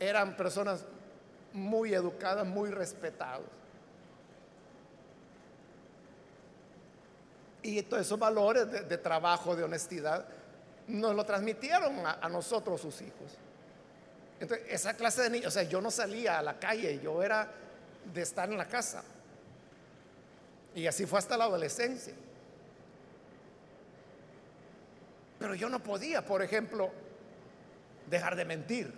eran 0.00 0.34
personas 0.34 0.84
muy 1.52 1.92
educadas, 1.92 2.46
muy 2.46 2.70
respetadas. 2.70 3.42
Y 7.62 7.82
todos 7.82 8.06
esos 8.06 8.18
valores 8.18 8.88
de, 8.88 8.98
trabajo, 8.98 9.54
de 9.54 9.64
honestidad, 9.64 10.24
nos 10.86 11.14
lo 11.14 11.24
transmitieron 11.24 12.06
a, 12.06 12.26
nosotros 12.30 12.80
sus 12.80 13.02
hijos. 13.02 13.36
Entonces, 14.40 14.66
esa 14.70 14.94
clase 14.94 15.22
de 15.22 15.30
niños, 15.30 15.48
o 15.48 15.50
sea, 15.50 15.64
yo 15.64 15.82
no 15.82 15.90
salía 15.90 16.38
a 16.38 16.42
la 16.42 16.58
calle, 16.58 16.98
yo 17.02 17.22
era 17.22 17.46
de 18.14 18.22
estar 18.22 18.48
en 18.50 18.56
la 18.56 18.66
casa. 18.66 19.02
Y 20.74 20.86
así 20.86 21.04
fue 21.04 21.18
hasta 21.18 21.36
la 21.36 21.44
adolescencia. 21.44 22.14
Pero 25.38 25.54
yo 25.54 25.68
no 25.68 25.82
podía, 25.82 26.24
por 26.24 26.42
ejemplo, 26.42 26.90
dejar 28.06 28.36
de 28.36 28.44
mentir. 28.44 28.92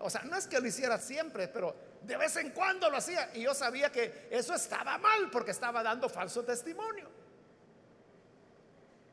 O 0.00 0.08
sea, 0.08 0.22
no 0.22 0.36
es 0.36 0.46
que 0.46 0.60
lo 0.60 0.66
hiciera 0.66 0.98
siempre, 0.98 1.48
pero 1.48 1.74
de 2.02 2.16
vez 2.16 2.36
en 2.36 2.50
cuando 2.50 2.88
lo 2.88 2.98
hacía. 2.98 3.30
Y 3.34 3.42
yo 3.42 3.54
sabía 3.54 3.90
que 3.90 4.28
eso 4.30 4.54
estaba 4.54 4.98
mal 4.98 5.30
porque 5.30 5.50
estaba 5.50 5.82
dando 5.82 6.08
falso 6.08 6.44
testimonio. 6.44 7.08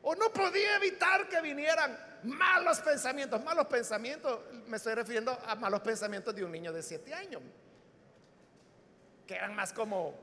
O 0.02 0.14
no 0.14 0.32
podía 0.32 0.76
evitar 0.76 1.28
que 1.28 1.40
vinieran 1.40 1.98
malos 2.22 2.80
pensamientos. 2.80 3.42
Malos 3.42 3.66
pensamientos, 3.66 4.40
me 4.66 4.76
estoy 4.76 4.94
refiriendo 4.94 5.36
a 5.46 5.56
malos 5.56 5.80
pensamientos 5.80 6.34
de 6.34 6.44
un 6.44 6.52
niño 6.52 6.72
de 6.72 6.82
siete 6.82 7.12
años. 7.12 7.42
Que 9.26 9.34
eran 9.34 9.56
más 9.56 9.72
como 9.72 10.14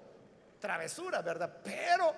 travesuras, 0.61 1.21
¿verdad? 1.25 1.57
Pero 1.61 2.15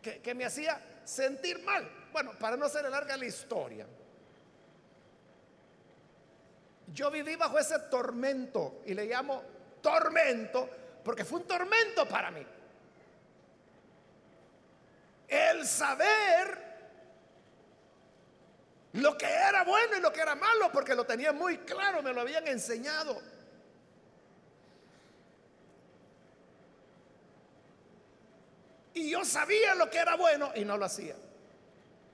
que, 0.00 0.20
que 0.20 0.32
me 0.32 0.44
hacía 0.44 0.80
sentir 1.02 1.60
mal. 1.64 1.97
Bueno, 2.12 2.32
para 2.38 2.56
no 2.56 2.68
ser 2.68 2.88
larga 2.88 3.16
la 3.16 3.26
historia. 3.26 3.86
Yo 6.92 7.10
viví 7.10 7.36
bajo 7.36 7.58
ese 7.58 7.78
tormento 7.90 8.82
y 8.86 8.94
le 8.94 9.06
llamo 9.06 9.42
tormento 9.82 10.68
porque 11.04 11.24
fue 11.24 11.40
un 11.40 11.46
tormento 11.46 12.06
para 12.08 12.30
mí. 12.30 12.44
El 15.28 15.66
saber 15.66 16.68
lo 18.94 19.16
que 19.16 19.26
era 19.26 19.64
bueno 19.64 19.96
y 19.96 20.00
lo 20.00 20.12
que 20.12 20.20
era 20.20 20.34
malo, 20.34 20.72
porque 20.72 20.94
lo 20.94 21.04
tenía 21.04 21.32
muy 21.32 21.58
claro, 21.58 22.02
me 22.02 22.12
lo 22.12 22.22
habían 22.22 22.46
enseñado. 22.48 23.20
Y 28.94 29.10
yo 29.10 29.24
sabía 29.24 29.74
lo 29.74 29.88
que 29.90 29.98
era 29.98 30.16
bueno 30.16 30.50
y 30.56 30.64
no 30.64 30.76
lo 30.76 30.86
hacía. 30.86 31.14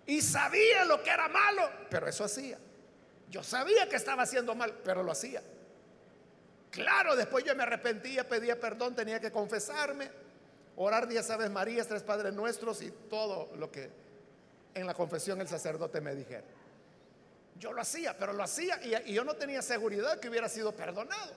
Y 0.06 0.20
sabía 0.20 0.84
lo 0.84 1.02
que 1.02 1.10
era 1.10 1.28
malo, 1.28 1.70
pero 1.90 2.06
eso 2.06 2.24
hacía. 2.24 2.58
Yo 3.30 3.42
sabía 3.42 3.88
que 3.88 3.96
estaba 3.96 4.22
haciendo 4.22 4.54
mal, 4.54 4.72
pero 4.84 5.02
lo 5.02 5.12
hacía. 5.12 5.42
Claro, 6.70 7.16
después 7.16 7.44
yo 7.44 7.54
me 7.54 7.62
arrepentía, 7.62 8.28
pedía 8.28 8.58
perdón, 8.58 8.94
tenía 8.94 9.20
que 9.20 9.30
confesarme, 9.30 10.10
orar 10.76 11.06
diez 11.08 11.30
Aves 11.30 11.50
Marías, 11.50 11.86
tres 11.86 12.02
Padres 12.02 12.34
Nuestros 12.34 12.82
y 12.82 12.90
todo 12.90 13.50
lo 13.56 13.70
que 13.70 13.90
en 14.74 14.86
la 14.86 14.94
confesión 14.94 15.40
el 15.40 15.48
sacerdote 15.48 16.00
me 16.00 16.14
dijera. 16.14 16.44
Yo 17.58 17.72
lo 17.72 17.80
hacía, 17.80 18.18
pero 18.18 18.32
lo 18.32 18.42
hacía 18.42 18.80
y, 18.84 19.10
y 19.10 19.14
yo 19.14 19.24
no 19.24 19.34
tenía 19.34 19.62
seguridad 19.62 20.18
que 20.18 20.28
hubiera 20.28 20.48
sido 20.48 20.74
perdonado. 20.74 21.32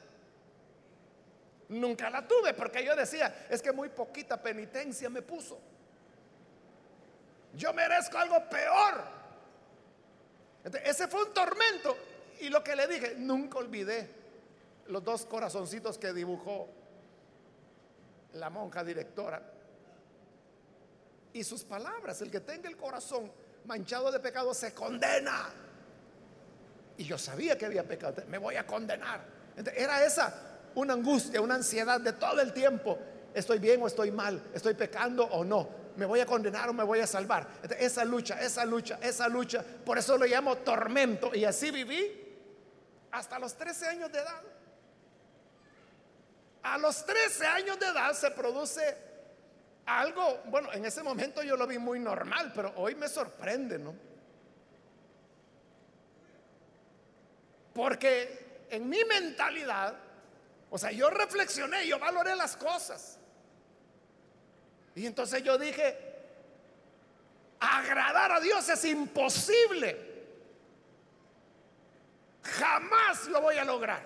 Nunca 1.69 2.09
la 2.09 2.27
tuve 2.27 2.53
porque 2.53 2.83
yo 2.83 2.95
decía, 2.95 3.47
es 3.49 3.61
que 3.61 3.71
muy 3.71 3.89
poquita 3.89 4.41
penitencia 4.41 5.09
me 5.09 5.21
puso. 5.21 5.59
Yo 7.57 7.73
merezco 7.73 8.17
algo 8.19 8.47
peor. 8.47 9.03
ese 10.83 11.07
fue 11.07 11.23
un 11.23 11.33
tormento. 11.33 11.97
Y 12.39 12.49
lo 12.49 12.63
que 12.63 12.75
le 12.75 12.87
dije, 12.87 13.15
nunca 13.17 13.57
olvidé 13.57 14.09
los 14.87 15.03
dos 15.03 15.25
corazoncitos 15.25 15.97
que 15.97 16.13
dibujó 16.13 16.67
la 18.33 18.51
monja 18.51 18.83
directora. 18.83 19.41
Y 21.33 21.43
sus 21.43 21.63
palabras, 21.63 22.21
el 22.21 22.29
que 22.29 22.41
tenga 22.41 22.69
el 22.69 22.77
corazón 22.77 23.31
manchado 23.65 24.11
de 24.11 24.19
pecado 24.19 24.53
se 24.53 24.73
condena. 24.73 25.49
Y 26.97 27.05
yo 27.05 27.17
sabía 27.17 27.57
que 27.57 27.65
había 27.65 27.87
pecado, 27.87 28.23
me 28.27 28.37
voy 28.37 28.55
a 28.55 28.67
condenar. 28.67 29.21
era 29.75 30.05
esa 30.05 30.59
una 30.75 30.93
angustia, 30.93 31.41
una 31.41 31.55
ansiedad 31.55 31.99
de 31.99 32.13
todo 32.13 32.39
el 32.39 32.53
tiempo. 32.53 32.99
Estoy 33.33 33.57
bien 33.57 33.81
o 33.81 33.87
estoy 33.87 34.11
mal, 34.11 34.43
estoy 34.53 34.75
pecando 34.75 35.25
o 35.25 35.43
no 35.43 35.86
me 35.97 36.05
voy 36.05 36.19
a 36.19 36.25
condenar 36.25 36.69
o 36.69 36.73
me 36.73 36.83
voy 36.83 36.99
a 36.99 37.07
salvar. 37.07 37.47
Esa 37.79 38.05
lucha, 38.05 38.39
esa 38.39 38.63
lucha, 38.63 38.99
esa 39.01 39.27
lucha, 39.27 39.63
por 39.83 39.97
eso 39.97 40.15
lo 40.17 40.25
llamo 40.25 40.55
tormento. 40.57 41.33
Y 41.33 41.43
así 41.43 41.71
viví 41.71 42.37
hasta 43.11 43.39
los 43.39 43.55
13 43.55 43.87
años 43.87 44.11
de 44.11 44.19
edad. 44.19 44.41
A 46.61 46.77
los 46.77 47.03
13 47.03 47.47
años 47.47 47.79
de 47.79 47.87
edad 47.87 48.13
se 48.13 48.29
produce 48.29 48.95
algo, 49.87 50.41
bueno, 50.45 50.71
en 50.71 50.85
ese 50.85 51.01
momento 51.01 51.41
yo 51.41 51.57
lo 51.57 51.65
vi 51.65 51.79
muy 51.79 51.99
normal, 51.99 52.51
pero 52.53 52.73
hoy 52.75 52.93
me 52.93 53.09
sorprende, 53.09 53.79
¿no? 53.79 53.95
Porque 57.73 58.65
en 58.69 58.87
mi 58.87 59.03
mentalidad, 59.05 59.95
o 60.69 60.77
sea, 60.77 60.91
yo 60.91 61.09
reflexioné, 61.09 61.87
yo 61.87 61.97
valoré 61.97 62.35
las 62.35 62.55
cosas. 62.55 63.16
Y 64.97 65.05
entonces 65.05 65.43
yo 65.43 65.59
dije, 65.59 65.95
agradar 67.59 68.31
a 68.31 68.39
Dios 68.39 68.67
es 68.67 68.83
imposible. 68.85 69.95
Jamás 72.41 73.27
lo 73.27 73.41
voy 73.41 73.59
a 73.59 73.63
lograr. 73.63 74.01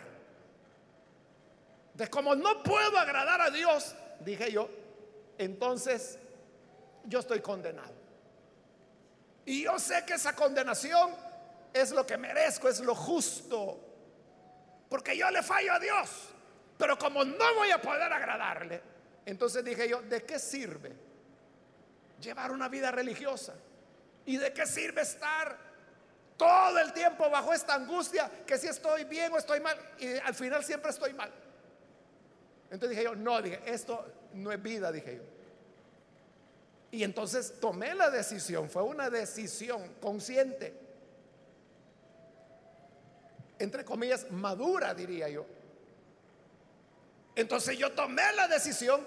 De 1.93 2.09
como 2.09 2.35
no 2.35 2.61
puedo 2.61 2.99
agradar 2.99 3.39
a 3.39 3.49
Dios, 3.49 3.95
dije 4.19 4.51
yo, 4.51 4.69
entonces 5.37 6.19
yo 7.05 7.19
estoy 7.19 7.39
condenado. 7.39 7.93
Y 9.45 9.63
yo 9.63 9.79
sé 9.79 10.03
que 10.05 10.15
esa 10.15 10.35
condenación 10.35 11.15
es 11.71 11.91
lo 11.91 12.05
que 12.05 12.17
merezco, 12.17 12.67
es 12.67 12.81
lo 12.81 12.95
justo. 12.95 13.79
Porque 14.89 15.15
yo 15.15 15.31
le 15.31 15.41
fallo 15.41 15.71
a 15.71 15.79
Dios. 15.79 16.09
Pero 16.77 16.97
como 16.97 17.23
no 17.23 17.55
voy 17.55 17.71
a 17.71 17.81
poder 17.81 18.11
agradarle, 18.11 18.90
entonces 19.31 19.63
dije 19.63 19.87
yo, 19.87 20.01
¿de 20.01 20.23
qué 20.23 20.37
sirve 20.37 20.91
llevar 22.19 22.51
una 22.51 22.67
vida 22.67 22.91
religiosa? 22.91 23.53
¿Y 24.25 24.35
de 24.35 24.51
qué 24.51 24.65
sirve 24.65 25.03
estar 25.03 25.57
todo 26.35 26.77
el 26.79 26.91
tiempo 26.91 27.29
bajo 27.29 27.53
esta 27.53 27.75
angustia 27.75 28.29
que 28.45 28.57
si 28.57 28.67
estoy 28.67 29.05
bien 29.05 29.31
o 29.31 29.37
estoy 29.37 29.61
mal? 29.61 29.77
Y 29.99 30.17
al 30.17 30.35
final 30.35 30.65
siempre 30.65 30.91
estoy 30.91 31.13
mal. 31.13 31.31
Entonces 32.71 32.89
dije 32.89 33.05
yo, 33.05 33.15
no, 33.15 33.41
dije, 33.41 33.61
esto 33.65 34.05
no 34.33 34.51
es 34.51 34.61
vida, 34.61 34.91
dije 34.91 35.15
yo. 35.15 35.23
Y 36.91 37.01
entonces 37.05 37.57
tomé 37.61 37.95
la 37.95 38.09
decisión, 38.09 38.69
fue 38.69 38.83
una 38.83 39.09
decisión 39.09 39.95
consciente, 40.01 40.73
entre 43.59 43.85
comillas, 43.85 44.29
madura, 44.29 44.93
diría 44.93 45.29
yo 45.29 45.45
entonces 47.35 47.77
yo 47.77 47.91
tomé 47.91 48.23
la 48.35 48.47
decisión. 48.47 49.05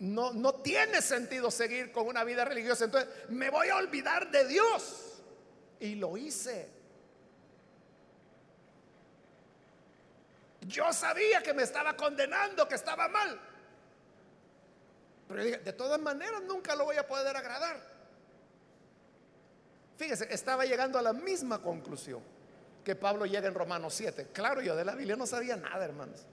No, 0.00 0.32
no 0.32 0.54
tiene 0.54 1.02
sentido 1.02 1.50
seguir 1.50 1.90
con 1.90 2.06
una 2.06 2.22
vida 2.24 2.44
religiosa. 2.44 2.84
Entonces 2.84 3.10
me 3.28 3.50
voy 3.50 3.68
a 3.68 3.76
olvidar 3.76 4.30
de 4.30 4.46
Dios. 4.46 5.22
Y 5.80 5.94
lo 5.96 6.16
hice. 6.16 6.68
Yo 10.62 10.92
sabía 10.92 11.42
que 11.42 11.54
me 11.54 11.62
estaba 11.62 11.96
condenando, 11.96 12.68
que 12.68 12.74
estaba 12.74 13.08
mal. 13.08 13.40
Pero 15.28 15.44
dije, 15.44 15.58
de 15.58 15.72
todas 15.72 16.00
maneras 16.00 16.42
nunca 16.42 16.74
lo 16.74 16.84
voy 16.84 16.96
a 16.96 17.06
poder 17.06 17.36
agradar. 17.36 17.80
Fíjese, 19.96 20.32
estaba 20.32 20.64
llegando 20.64 20.98
a 20.98 21.02
la 21.02 21.12
misma 21.12 21.60
conclusión 21.60 22.22
que 22.84 22.94
Pablo 22.94 23.26
llega 23.26 23.48
en 23.48 23.54
Romanos 23.54 23.94
7. 23.94 24.28
Claro, 24.32 24.60
yo 24.60 24.76
de 24.76 24.84
la 24.84 24.94
Biblia 24.94 25.16
no 25.16 25.26
sabía 25.26 25.56
nada, 25.56 25.84
hermanos. 25.84 26.24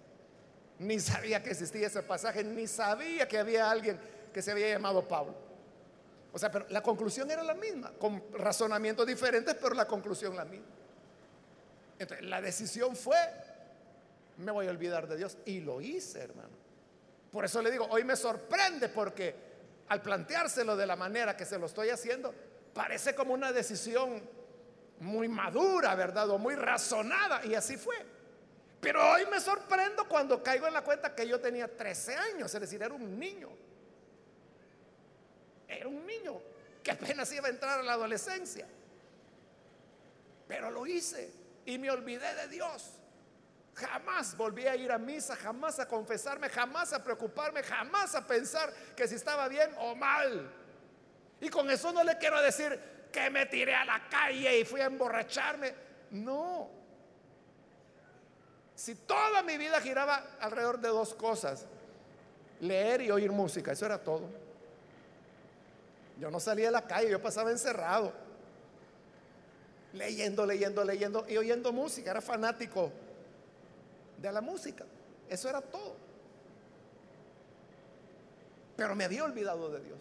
Ni 0.79 0.99
sabía 0.99 1.41
que 1.41 1.51
existía 1.51 1.87
ese 1.87 2.03
pasaje, 2.03 2.43
ni 2.43 2.67
sabía 2.67 3.27
que 3.27 3.37
había 3.37 3.69
alguien 3.69 3.99
que 4.33 4.41
se 4.41 4.51
había 4.51 4.69
llamado 4.69 5.07
Pablo. 5.07 5.35
O 6.33 6.37
sea, 6.37 6.51
pero 6.51 6.65
la 6.69 6.83
conclusión 6.83 7.31
era 7.31 7.43
la 7.43 7.53
misma, 7.53 7.91
con 7.97 8.21
razonamientos 8.33 9.07
diferentes, 9.07 9.55
pero 9.55 9.73
la 9.73 9.87
conclusión 9.87 10.35
la 10.35 10.43
misma. 10.43 10.65
Entonces, 11.97 12.25
la 12.25 12.41
decisión 12.41 12.95
fue, 12.95 13.15
me 14.37 14.51
voy 14.51 14.67
a 14.67 14.71
olvidar 14.71 15.07
de 15.07 15.15
Dios. 15.15 15.37
Y 15.45 15.61
lo 15.61 15.79
hice, 15.79 16.19
hermano. 16.19 16.49
Por 17.31 17.45
eso 17.45 17.61
le 17.61 17.71
digo, 17.71 17.87
hoy 17.89 18.03
me 18.03 18.17
sorprende 18.17 18.89
porque 18.89 19.33
al 19.87 20.01
planteárselo 20.01 20.75
de 20.75 20.85
la 20.85 20.95
manera 20.95 21.37
que 21.37 21.45
se 21.45 21.57
lo 21.57 21.67
estoy 21.67 21.89
haciendo, 21.89 22.33
parece 22.73 23.15
como 23.15 23.33
una 23.33 23.51
decisión 23.51 24.21
muy 24.99 25.27
madura, 25.27 25.95
¿verdad? 25.95 26.29
O 26.31 26.37
muy 26.37 26.55
razonada. 26.55 27.45
Y 27.45 27.55
así 27.55 27.77
fue. 27.77 27.95
Pero 28.85 29.03
hoy 29.13 29.25
me 29.25 29.39
sorprendo 29.39 30.07
cuando 30.07 30.43
caigo 30.43 30.67
en 30.67 30.73
la 30.73 30.83
cuenta 30.83 31.15
que 31.15 31.27
yo 31.27 31.41
tenía 31.41 31.67
13 31.67 32.15
años, 32.17 32.53
es 32.53 32.61
decir, 32.61 32.83
era 32.83 32.93
un 32.93 33.19
niño. 33.19 33.49
Era 35.67 35.87
un 35.87 36.05
niño 36.05 36.39
que 36.83 36.91
apenas 36.91 37.31
iba 37.31 37.47
a 37.47 37.49
entrar 37.49 37.79
a 37.79 37.81
la 37.81 37.93
adolescencia. 37.93 38.67
Pero 40.47 40.69
lo 40.69 40.85
hice 40.85 41.31
y 41.65 41.79
me 41.79 41.89
olvidé 41.89 42.35
de 42.35 42.47
Dios. 42.47 42.91
Jamás 43.73 44.37
volví 44.37 44.67
a 44.67 44.75
ir 44.75 44.91
a 44.91 44.99
misa, 44.99 45.35
jamás 45.35 45.79
a 45.79 45.87
confesarme, 45.87 46.47
jamás 46.49 46.93
a 46.93 47.03
preocuparme, 47.03 47.63
jamás 47.63 48.13
a 48.13 48.27
pensar 48.27 48.71
que 48.95 49.07
si 49.07 49.15
estaba 49.15 49.47
bien 49.47 49.71
o 49.79 49.95
mal. 49.95 50.47
Y 51.41 51.49
con 51.49 51.71
eso 51.71 51.91
no 51.91 52.03
le 52.03 52.19
quiero 52.19 52.39
decir 52.39 52.79
que 53.11 53.31
me 53.31 53.47
tiré 53.47 53.73
a 53.73 53.83
la 53.83 54.07
calle 54.07 54.59
y 54.59 54.63
fui 54.63 54.81
a 54.81 54.85
emborracharme. 54.85 55.73
No. 56.11 56.84
Si 58.75 58.93
toda 58.95 59.41
mi 59.41 59.57
vida 59.57 59.79
giraba 59.79 60.21
alrededor 60.39 60.79
de 60.79 60.89
dos 60.89 61.13
cosas, 61.13 61.65
leer 62.59 63.01
y 63.01 63.11
oír 63.11 63.31
música, 63.31 63.71
eso 63.71 63.85
era 63.85 63.97
todo. 63.97 64.29
Yo 66.19 66.29
no 66.29 66.39
salía 66.39 66.69
a 66.69 66.71
la 66.71 66.85
calle, 66.85 67.09
yo 67.09 67.21
pasaba 67.21 67.51
encerrado, 67.51 68.11
leyendo, 69.93 70.45
leyendo, 70.45 70.83
leyendo 70.83 71.25
y 71.27 71.37
oyendo 71.37 71.71
música, 71.71 72.11
era 72.11 72.21
fanático 72.21 72.91
de 74.17 74.31
la 74.31 74.41
música, 74.41 74.85
eso 75.29 75.49
era 75.49 75.61
todo. 75.61 75.95
Pero 78.75 78.95
me 78.95 79.05
había 79.05 79.23
olvidado 79.23 79.69
de 79.69 79.79
Dios. 79.81 79.99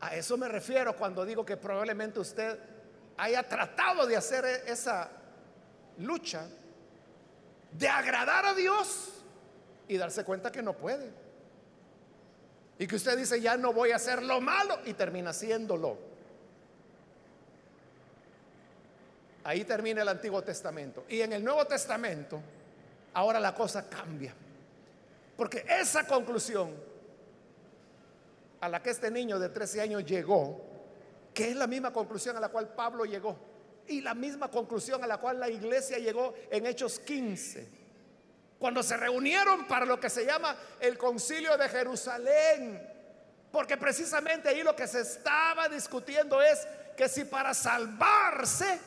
A 0.00 0.16
eso 0.16 0.36
me 0.36 0.48
refiero 0.48 0.96
cuando 0.96 1.24
digo 1.24 1.44
que 1.44 1.56
probablemente 1.56 2.18
usted 2.18 2.58
haya 3.16 3.42
tratado 3.42 4.06
de 4.06 4.16
hacer 4.16 4.44
esa 4.66 5.10
lucha 5.98 6.46
de 7.72 7.88
agradar 7.88 8.46
a 8.46 8.54
Dios 8.54 9.10
y 9.88 9.96
darse 9.96 10.24
cuenta 10.24 10.50
que 10.50 10.62
no 10.62 10.74
puede. 10.74 11.10
Y 12.78 12.86
que 12.86 12.96
usted 12.96 13.16
dice, 13.16 13.40
ya 13.40 13.56
no 13.56 13.72
voy 13.72 13.92
a 13.92 13.96
hacer 13.96 14.22
lo 14.22 14.40
malo 14.40 14.78
y 14.84 14.94
termina 14.94 15.30
haciéndolo. 15.30 15.96
Ahí 19.44 19.64
termina 19.64 20.02
el 20.02 20.08
Antiguo 20.08 20.42
Testamento. 20.42 21.04
Y 21.08 21.20
en 21.20 21.32
el 21.34 21.44
Nuevo 21.44 21.64
Testamento, 21.66 22.40
ahora 23.12 23.38
la 23.38 23.54
cosa 23.54 23.88
cambia. 23.88 24.34
Porque 25.36 25.64
esa 25.68 26.06
conclusión 26.06 26.72
a 28.60 28.68
la 28.68 28.82
que 28.82 28.90
este 28.90 29.10
niño 29.10 29.38
de 29.38 29.50
13 29.50 29.80
años 29.82 30.04
llegó, 30.04 30.64
que 31.34 31.50
es 31.50 31.56
la 31.56 31.66
misma 31.66 31.92
conclusión 31.92 32.36
a 32.36 32.40
la 32.40 32.48
cual 32.48 32.68
Pablo 32.68 33.04
llegó 33.04 33.53
y 33.88 34.00
la 34.00 34.14
misma 34.14 34.50
conclusión 34.50 35.02
a 35.04 35.06
la 35.06 35.18
cual 35.18 35.40
la 35.40 35.48
iglesia 35.48 35.98
llegó 35.98 36.34
en 36.50 36.66
Hechos 36.66 36.98
15, 36.98 37.68
cuando 38.58 38.82
se 38.82 38.96
reunieron 38.96 39.66
para 39.66 39.84
lo 39.84 40.00
que 40.00 40.08
se 40.08 40.24
llama 40.24 40.56
el 40.80 40.96
concilio 40.96 41.56
de 41.56 41.68
Jerusalén, 41.68 42.90
porque 43.52 43.76
precisamente 43.76 44.48
ahí 44.48 44.62
lo 44.62 44.74
que 44.74 44.86
se 44.86 45.00
estaba 45.00 45.68
discutiendo 45.68 46.40
es 46.42 46.66
que 46.96 47.08
si 47.08 47.24
para 47.24 47.54
salvarse 47.54 48.80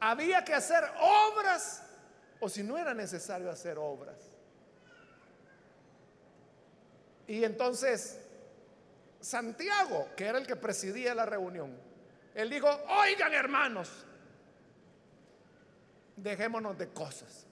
había 0.00 0.44
que 0.44 0.54
hacer 0.54 0.84
obras 1.00 1.82
o 2.40 2.48
si 2.48 2.62
no 2.62 2.78
era 2.78 2.94
necesario 2.94 3.50
hacer 3.50 3.78
obras. 3.78 4.16
Y 7.26 7.44
entonces 7.44 8.18
Santiago, 9.20 10.08
que 10.16 10.26
era 10.26 10.38
el 10.38 10.46
que 10.46 10.56
presidía 10.56 11.14
la 11.14 11.26
reunión, 11.26 11.87
él 12.34 12.50
dijo, 12.50 12.68
oigan 12.88 13.32
hermanos, 13.32 14.04
dejémonos 16.16 16.76
de 16.78 16.88
cosas, 16.88 17.46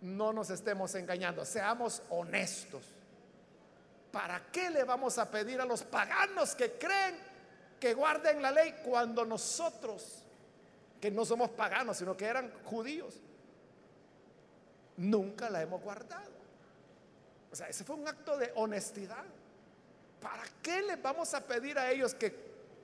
no 0.00 0.32
nos 0.32 0.50
estemos 0.50 0.94
engañando, 0.94 1.44
seamos 1.44 2.02
honestos. 2.10 2.84
¿Para 4.12 4.50
qué 4.50 4.70
le 4.70 4.84
vamos 4.84 5.18
a 5.18 5.30
pedir 5.30 5.60
a 5.60 5.64
los 5.64 5.82
paganos 5.82 6.54
que 6.54 6.72
creen 6.72 7.16
que 7.80 7.92
guarden 7.92 8.40
la 8.40 8.50
ley 8.50 8.76
cuando 8.84 9.24
nosotros, 9.24 10.22
que 11.00 11.10
no 11.10 11.24
somos 11.24 11.50
paganos, 11.50 11.98
sino 11.98 12.16
que 12.16 12.24
eran 12.24 12.50
judíos, 12.64 13.20
nunca 14.96 15.50
la 15.50 15.62
hemos 15.62 15.82
guardado? 15.82 16.30
O 17.52 17.56
sea, 17.56 17.68
ese 17.68 17.84
fue 17.84 17.96
un 17.96 18.06
acto 18.06 18.36
de 18.38 18.52
honestidad. 18.54 19.24
¿Para 20.20 20.44
qué 20.62 20.82
les 20.82 21.00
vamos 21.00 21.32
a 21.34 21.40
pedir 21.40 21.78
a 21.78 21.90
ellos 21.90 22.14
que 22.14 22.30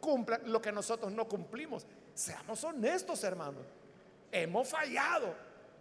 cumplan 0.03 0.43
lo 0.51 0.61
que 0.61 0.73
nosotros 0.73 1.13
no 1.13 1.29
cumplimos? 1.29 1.87
Seamos 2.15 2.63
honestos, 2.65 3.23
hermanos. 3.23 3.63
Hemos 4.31 4.69
fallado. 4.69 5.35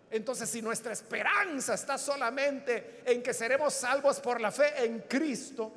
Entonces, 0.10 0.50
si 0.50 0.62
nuestra 0.62 0.94
esperanza 0.94 1.74
está 1.74 1.98
solamente 1.98 3.02
en 3.06 3.24
que 3.24 3.34
seremos 3.34 3.74
salvos 3.74 4.20
por 4.20 4.40
la 4.40 4.52
fe 4.52 4.86
en 4.86 5.00
Cristo, 5.00 5.72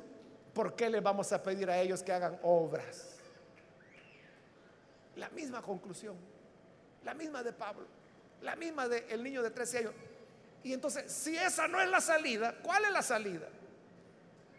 ¿por 0.53 0.75
qué 0.75 0.89
les 0.89 1.01
vamos 1.01 1.31
a 1.31 1.41
pedir 1.41 1.69
a 1.69 1.79
ellos 1.79 2.03
que 2.03 2.11
hagan 2.11 2.39
obras? 2.43 3.15
La 5.15 5.29
misma 5.29 5.61
conclusión, 5.61 6.15
la 7.03 7.13
misma 7.13 7.41
de 7.41 7.53
Pablo, 7.53 7.87
la 8.41 8.55
misma 8.55 8.87
del 8.87 9.23
niño 9.23 9.41
de 9.41 9.49
13 9.51 9.77
años. 9.79 9.93
Y 10.63 10.73
entonces, 10.73 11.11
si 11.11 11.35
esa 11.35 11.67
no 11.67 11.81
es 11.81 11.89
la 11.89 12.01
salida, 12.01 12.55
¿cuál 12.61 12.85
es 12.85 12.91
la 12.91 13.01
salida? 13.01 13.47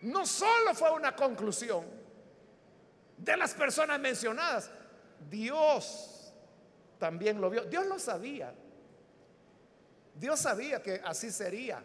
no 0.02 0.26
solo 0.26 0.74
fue 0.74 0.90
una 0.90 1.14
conclusión 1.14 1.84
de 3.16 3.36
las 3.36 3.54
personas 3.54 3.98
mencionadas, 3.98 4.70
Dios 5.30 6.32
también 6.98 7.40
lo 7.40 7.50
vio. 7.50 7.64
Dios 7.64 7.86
lo 7.86 7.98
sabía. 7.98 8.52
Dios 10.14 10.40
sabía 10.40 10.82
que 10.82 11.00
así 11.04 11.30
sería. 11.30 11.82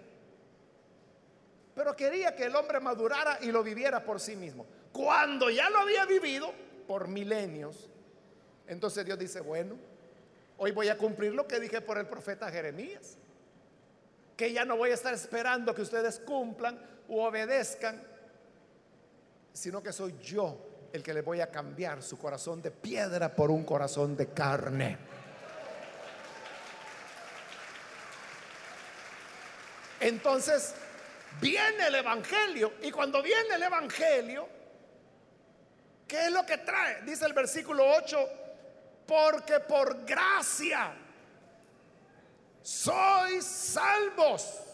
Pero 1.75 1.95
quería 1.95 2.35
que 2.35 2.45
el 2.45 2.55
hombre 2.55 2.79
madurara 2.79 3.39
y 3.41 3.51
lo 3.51 3.63
viviera 3.63 4.03
por 4.03 4.19
sí 4.19 4.35
mismo. 4.35 4.65
Cuando 4.91 5.49
ya 5.49 5.69
lo 5.69 5.79
había 5.79 6.05
vivido 6.05 6.53
por 6.87 7.07
milenios, 7.07 7.89
entonces 8.67 9.05
Dios 9.05 9.17
dice, 9.17 9.39
bueno, 9.39 9.77
hoy 10.57 10.71
voy 10.71 10.89
a 10.89 10.97
cumplir 10.97 11.33
lo 11.33 11.47
que 11.47 11.59
dije 11.59 11.81
por 11.81 11.97
el 11.97 12.07
profeta 12.07 12.51
Jeremías. 12.51 13.17
Que 14.35 14.51
ya 14.51 14.65
no 14.65 14.75
voy 14.75 14.91
a 14.91 14.95
estar 14.95 15.13
esperando 15.13 15.73
que 15.73 15.81
ustedes 15.81 16.19
cumplan 16.19 16.79
u 17.07 17.19
obedezcan, 17.19 18.01
sino 19.53 19.81
que 19.81 19.93
soy 19.93 20.17
yo 20.21 20.70
el 20.93 21.03
que 21.03 21.13
le 21.13 21.21
voy 21.21 21.41
a 21.41 21.49
cambiar 21.49 22.01
su 22.03 22.17
corazón 22.17 22.61
de 22.61 22.71
piedra 22.71 23.33
por 23.33 23.51
un 23.51 23.63
corazón 23.63 24.15
de 24.15 24.27
carne. 24.27 24.97
Entonces, 29.99 30.73
viene 31.39 31.87
el 31.87 31.95
Evangelio 31.95 32.73
y 32.81 32.91
cuando 32.91 33.21
viene 33.21 33.55
el 33.55 33.63
Evangelio, 33.63 34.47
¿qué 36.07 36.25
es 36.25 36.31
lo 36.31 36.45
que 36.45 36.57
trae? 36.57 37.03
Dice 37.03 37.25
el 37.25 37.33
versículo 37.33 37.85
8, 37.97 38.29
porque 39.05 39.59
por 39.59 40.05
gracia 40.05 40.93
sois 42.61 43.45
salvos 43.45 44.71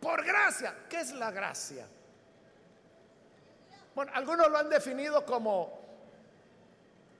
por 0.00 0.24
gracia. 0.24 0.74
¿Qué 0.88 1.00
es 1.00 1.12
la 1.12 1.30
gracia? 1.30 1.86
Bueno, 3.96 4.12
algunos 4.14 4.50
lo 4.50 4.58
han 4.58 4.68
definido 4.68 5.24
como 5.24 5.80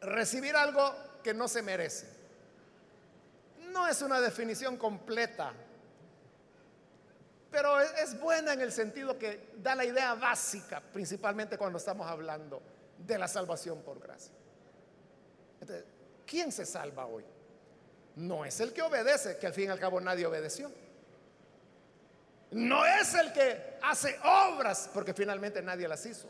recibir 0.03 0.55
algo 0.55 0.95
que 1.23 1.33
no 1.33 1.49
se 1.49 1.63
merece. 1.63 2.07
No 3.71 3.89
es 3.89 4.03
una 4.03 4.21
definición 4.21 4.77
completa, 4.77 5.55
pero 7.51 7.81
es 7.81 8.21
buena 8.21 8.53
en 8.53 8.61
el 8.61 8.73
sentido 8.73 9.19
que 9.19 9.55
da 9.57 9.75
la 9.75 9.87
idea 9.87 10.13
básica, 10.17 10.83
principalmente 10.93 11.57
cuando 11.57 11.79
estamos 11.79 12.07
hablando 12.07 12.61
de 12.99 13.17
la 13.17 13.27
salvación 13.27 13.81
por 13.81 13.99
gracia. 13.99 14.35
Entonces, 15.59 15.87
¿quién 16.27 16.53
se 16.53 16.67
salva 16.67 17.07
hoy? 17.07 17.25
No 18.17 18.45
es 18.45 18.61
el 18.61 18.75
que 18.75 18.83
obedece, 18.83 19.39
que 19.39 19.47
al 19.47 19.55
fin 19.55 19.69
y 19.69 19.69
al 19.69 19.81
cabo 19.81 19.99
nadie 19.99 20.27
obedeció. 20.27 20.71
No 22.51 22.85
es 22.85 23.15
el 23.15 23.33
que 23.33 23.79
hace 23.81 24.21
obras, 24.23 24.91
porque 24.93 25.15
finalmente 25.15 25.63
nadie 25.63 25.89
las 25.89 26.05
hizo. 26.05 26.29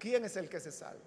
¿Quién 0.00 0.24
es 0.24 0.36
el 0.36 0.48
que 0.48 0.58
se 0.58 0.72
salva? 0.72 1.04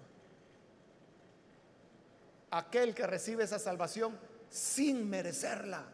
Aquel 2.52 2.94
que 2.94 3.06
recibe 3.06 3.44
esa 3.44 3.58
salvación 3.58 4.18
sin 4.48 5.10
merecerla. 5.10 5.84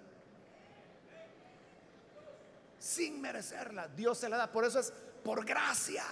Sin 2.78 3.20
merecerla. 3.20 3.88
Dios 3.88 4.18
se 4.18 4.28
la 4.28 4.36
da. 4.36 4.52
Por 4.52 4.64
eso 4.64 4.78
es 4.78 4.92
por 5.24 5.44
gracia. 5.44 6.04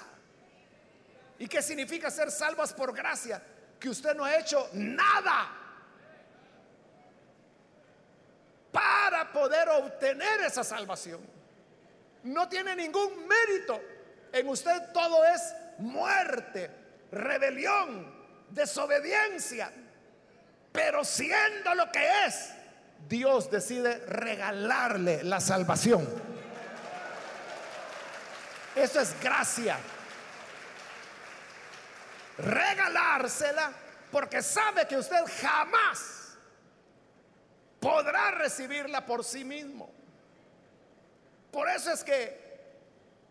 ¿Y 1.38 1.46
qué 1.46 1.62
significa 1.62 2.10
ser 2.10 2.32
salvas 2.32 2.72
por 2.72 2.92
gracia? 2.92 3.40
Que 3.78 3.88
usted 3.88 4.16
no 4.16 4.24
ha 4.24 4.36
hecho 4.36 4.68
nada 4.72 5.54
para 8.72 9.32
poder 9.32 9.68
obtener 9.68 10.40
esa 10.40 10.64
salvación 10.64 11.38
no 12.24 12.48
tiene 12.48 12.74
ningún 12.76 13.26
mérito. 13.26 13.80
En 14.32 14.48
usted 14.48 14.92
todo 14.92 15.24
es 15.24 15.54
muerte, 15.78 16.70
rebelión, 17.10 18.12
desobediencia. 18.50 19.72
Pero 20.72 21.04
siendo 21.04 21.74
lo 21.74 21.90
que 21.90 22.26
es, 22.26 22.50
Dios 23.08 23.50
decide 23.50 23.98
regalarle 24.06 25.22
la 25.24 25.40
salvación. 25.40 26.06
Eso 28.74 29.00
es 29.00 29.18
gracia. 29.20 29.78
Regalársela 32.38 33.72
porque 34.12 34.42
sabe 34.42 34.86
que 34.86 34.96
usted 34.96 35.20
jamás 35.40 36.36
podrá 37.80 38.30
recibirla 38.32 39.04
por 39.04 39.24
sí 39.24 39.44
mismo. 39.44 39.90
Por 41.50 41.68
eso 41.68 41.90
es 41.90 42.04
que 42.04 42.46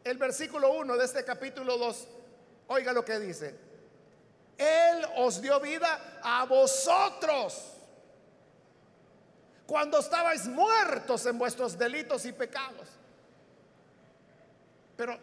el 0.04 0.18
versículo 0.18 0.72
1 0.74 0.98
de 0.98 1.06
este 1.06 1.24
capítulo 1.24 1.78
2 1.78 2.08
Oiga 2.68 2.94
lo 2.94 3.04
que 3.04 3.20
dice. 3.20 3.56
Él 4.58 5.06
os 5.17 5.41
dio 5.41 5.60
vida 5.60 6.20
a 6.24 6.46
vosotros 6.46 7.74
cuando 9.67 10.00
estabais 10.00 10.48
muertos 10.48 11.26
en 11.26 11.38
vuestros 11.38 11.78
delitos 11.78 12.26
y 12.26 12.32
pecados. 12.32 12.88
Pero 14.96 15.20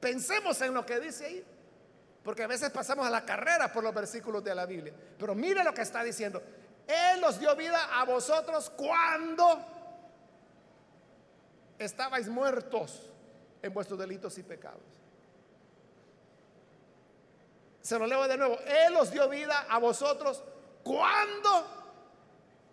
pensemos 0.00 0.60
en 0.62 0.74
lo 0.74 0.84
que 0.84 0.98
dice 0.98 1.26
ahí, 1.26 1.44
porque 2.24 2.42
a 2.42 2.46
veces 2.48 2.70
pasamos 2.70 3.06
a 3.06 3.10
la 3.10 3.24
carrera 3.24 3.72
por 3.72 3.84
los 3.84 3.94
versículos 3.94 4.42
de 4.42 4.54
la 4.54 4.66
Biblia. 4.66 4.92
Pero 5.18 5.34
mire 5.34 5.62
lo 5.62 5.72
que 5.72 5.82
está 5.82 6.02
diciendo. 6.02 6.42
Él 6.86 7.22
os 7.22 7.38
dio 7.38 7.54
vida 7.54 8.00
a 8.00 8.04
vosotros 8.04 8.70
cuando 8.70 9.62
estabais 11.78 12.28
muertos 12.28 13.02
en 13.62 13.72
vuestros 13.72 13.98
delitos 13.98 14.36
y 14.38 14.42
pecados. 14.42 14.97
Se 17.88 17.98
lo 17.98 18.06
leo 18.06 18.28
de 18.28 18.36
nuevo. 18.36 18.58
Él 18.66 18.94
os 18.96 19.10
dio 19.10 19.26
vida 19.30 19.64
a 19.66 19.78
vosotros 19.78 20.44
cuando 20.84 21.66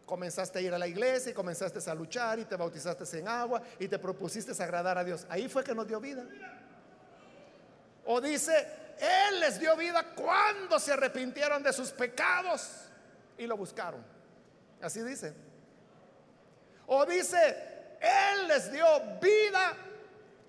comenzaste 0.05 0.59
a 0.59 0.61
ir 0.61 0.73
a 0.73 0.77
la 0.77 0.87
iglesia 0.87 1.31
y 1.31 1.33
comenzaste 1.33 1.89
a 1.89 1.95
luchar 1.95 2.37
y 2.39 2.43
te 2.43 2.57
bautizaste 2.57 3.19
en 3.19 3.29
agua 3.29 3.61
y 3.79 3.87
te 3.87 3.97
propusiste 3.97 4.61
agradar 4.61 4.97
a 4.97 5.05
Dios. 5.05 5.25
Ahí 5.29 5.47
fue 5.47 5.63
que 5.63 5.73
nos 5.73 5.87
dio 5.87 6.01
vida. 6.01 6.25
O 8.03 8.19
dice, 8.19 8.67
Él 8.99 9.39
les 9.39 9.57
dio 9.57 9.77
vida 9.77 10.03
cuando 10.13 10.77
se 10.79 10.91
arrepintieron 10.91 11.63
de 11.63 11.71
sus 11.71 11.91
pecados 11.91 12.89
y 13.37 13.47
lo 13.47 13.55
buscaron. 13.55 14.03
Así 14.81 15.01
dice. 15.01 15.33
O 16.87 17.05
dice, 17.05 17.55
Él 18.01 18.49
les 18.49 18.69
dio 18.69 18.85
vida 19.21 19.77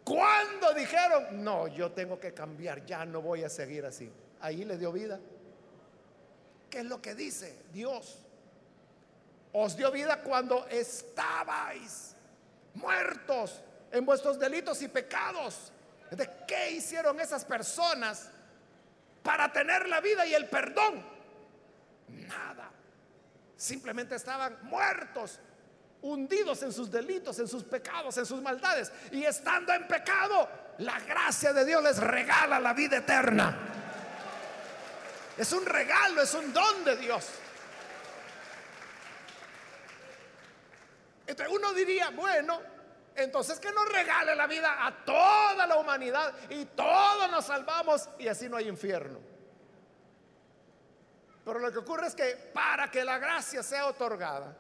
cuando 0.03 0.75
dijeron, 0.75 1.45
no, 1.45 1.69
yo 1.69 1.93
tengo 1.93 2.19
que 2.19 2.35
cambiar, 2.35 2.85
ya 2.85 3.05
no 3.05 3.23
voy 3.23 3.45
a 3.45 3.49
seguir 3.49 3.87
así. 3.87 4.13
Ahí 4.47 4.65
le 4.65 4.79
dio 4.79 4.93
vida. 4.93 5.19
¿Qué 6.71 6.79
es 6.79 6.85
lo 6.85 7.03
que 7.03 7.15
dice 7.15 7.65
Dios? 7.73 8.27
os 9.59 9.75
dio 9.75 9.91
vida 9.91 10.21
cuando 10.21 10.67
estabais 10.69 12.15
muertos 12.75 13.63
en 13.91 14.05
vuestros 14.05 14.39
delitos 14.39 14.83
y 14.83 14.89
pecados. 14.89 15.73
¿De 16.11 16.29
qué 16.47 16.73
hicieron 16.73 17.19
esas 17.21 17.43
personas 17.47 18.29
para 19.23 19.51
tener 19.51 19.89
la 19.89 20.03
vida 20.03 20.27
y 20.27 20.35
el 20.35 20.47
perdón? 20.51 21.03
Nada. 22.09 22.71
Simplemente 23.57 24.15
estaban 24.15 24.59
muertos, 24.65 25.41
hundidos 26.03 26.63
en 26.63 26.71
sus 26.71 26.91
delitos, 26.91 27.39
en 27.39 27.49
sus 27.49 27.65
pecados, 27.65 28.19
en 28.19 28.27
sus 28.27 28.43
maldades. 28.43 28.93
Y 29.11 29.25
estando 29.25 29.73
en 29.73 29.89
pecado, 29.89 30.47
la 30.79 31.01
gracia 31.01 31.55
de 31.55 31.65
Dios 31.65 31.83
les 31.83 31.97
regala 31.97 32.61
la 32.61 32.75
vida 32.75 32.99
eterna. 32.99 33.86
Es 35.37 35.53
un 35.53 35.67
regalo, 35.67 36.23
es 36.23 36.33
un 36.35 36.53
don 36.53 36.85
de 36.85 36.97
Dios. 36.97 37.29
Entonces 41.27 41.55
uno 41.55 41.73
diría, 41.75 42.11
bueno, 42.11 42.61
entonces 43.15 43.59
que 43.59 43.73
nos 43.73 43.89
regale 43.91 44.35
la 44.35 44.47
vida 44.47 44.87
a 44.87 45.05
toda 45.05 45.67
la 45.67 45.77
humanidad 45.77 46.35
y 46.51 46.65
todos 46.67 47.31
nos 47.31 47.47
salvamos 47.47 48.09
y 48.19 48.29
así 48.29 48.49
no 48.49 48.57
hay 48.57 48.69
infierno. 48.69 49.19
Pero 51.45 51.59
lo 51.59 51.71
que 51.71 51.79
ocurre 51.79 52.07
es 52.09 52.15
que 52.15 52.51
para 52.53 52.91
que 52.91 53.05
la 53.05 53.19
gracia 53.19 53.63
sea 53.63 53.87
otorgada, 53.87 54.57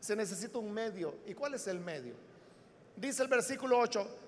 se 0.00 0.16
necesita 0.16 0.58
un 0.58 0.72
medio. 0.72 1.20
¿Y 1.26 1.34
cuál 1.34 1.54
es 1.54 1.66
el 1.66 1.80
medio? 1.80 2.14
Dice 2.96 3.22
el 3.22 3.28
versículo 3.28 3.78
8, 3.78 4.18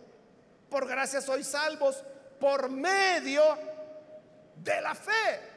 por 0.70 0.86
gracia 0.86 1.20
sois 1.20 1.46
salvos 1.46 2.02
por 2.40 2.70
medio 2.70 3.42
de 4.56 4.80
la 4.80 4.94
fe. 4.94 5.53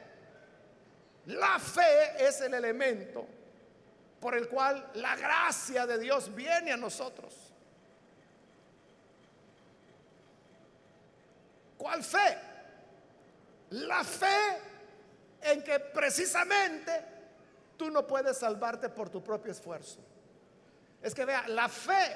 La 1.27 1.59
fe 1.59 2.25
es 2.25 2.39
el 2.41 2.53
elemento 2.53 3.27
por 4.19 4.35
el 4.35 4.47
cual 4.47 4.91
la 4.95 5.15
gracia 5.15 5.85
de 5.85 5.99
Dios 5.99 6.33
viene 6.33 6.71
a 6.71 6.77
nosotros. 6.77 7.53
¿Cuál 11.77 12.03
fe? 12.03 12.37
La 13.71 14.03
fe 14.03 14.61
en 15.41 15.63
que 15.63 15.79
precisamente 15.79 17.03
tú 17.75 17.91
no 17.91 18.07
puedes 18.07 18.37
salvarte 18.37 18.89
por 18.89 19.09
tu 19.09 19.21
propio 19.21 19.51
esfuerzo. 19.51 19.99
Es 21.01 21.13
que 21.13 21.25
vea, 21.25 21.47
la 21.49 21.67
fe 21.67 22.15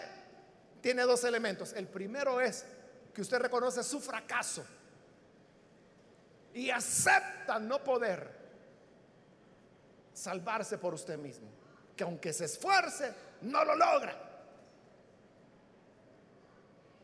tiene 0.82 1.04
dos 1.04 1.24
elementos. 1.26 1.74
El 1.74 1.88
primero 1.88 2.39
es 2.39 2.65
que 3.13 3.21
usted 3.21 3.39
reconoce 3.39 3.84
su 3.84 4.00
fracaso 4.00 4.65
y 6.54 6.69
acepta 6.69 7.60
no 7.60 7.84
poder 7.84 8.40
salvarse 10.13 10.78
por 10.78 10.93
usted 10.93 11.17
mismo 11.17 11.47
que 11.95 12.04
aunque 12.04 12.34
se 12.34 12.45
esfuerce, 12.45 13.13
no 13.41 13.63
lo 13.63 13.76
logra. 13.76 14.15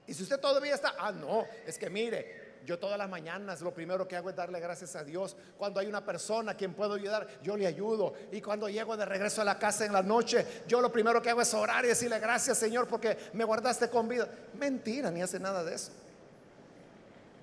Y 0.08 0.14
si 0.14 0.24
usted 0.24 0.40
todavía 0.40 0.74
está, 0.74 0.96
ah, 0.98 1.12
no, 1.12 1.46
es 1.66 1.78
que 1.78 1.90
mire, 1.90 2.58
yo 2.66 2.80
todas 2.80 2.98
las 2.98 3.10
mañanas 3.10 3.62
lo 3.62 3.74
primero 3.74 4.08
que 4.08 4.16
hago 4.16 4.30
es 4.30 4.36
darle 4.36 4.60
gracias 4.60 4.96
a 4.96 5.04
Dios. 5.04 5.36
Cuando 5.58 5.80
hay 5.80 5.88
una 5.88 6.04
persona 6.04 6.54
a 6.54 6.56
quien 6.56 6.74
puedo 6.74 6.94
ayudar, 6.94 7.28
yo 7.44 7.58
le 7.58 7.68
ayudo. 7.68 8.14
Y 8.32 8.42
cuando 8.42 8.70
llego 8.70 8.96
de 8.96 9.06
regreso 9.06 9.42
a 9.42 9.46
la 9.46 9.60
casa 9.60 9.86
en 9.86 9.94
la 9.94 10.02
noche, 10.02 10.64
yo 10.68 10.82
lo 10.82 10.92
primero 10.92 11.22
que 11.22 11.30
hago 11.30 11.42
es 11.42 11.54
orar 11.54 11.86
y 11.86 11.90
decirle 11.90 12.20
gracias 12.20 12.58
Señor 12.58 12.88
porque 12.88 13.18
me 13.34 13.44
guardaste 13.44 13.90
con 13.90 14.08
vida. 14.08 14.28
Mentira, 14.58 15.12
ni 15.12 15.22
hace 15.22 15.40
nada 15.40 15.64
de 15.64 15.76
eso. 15.76 15.92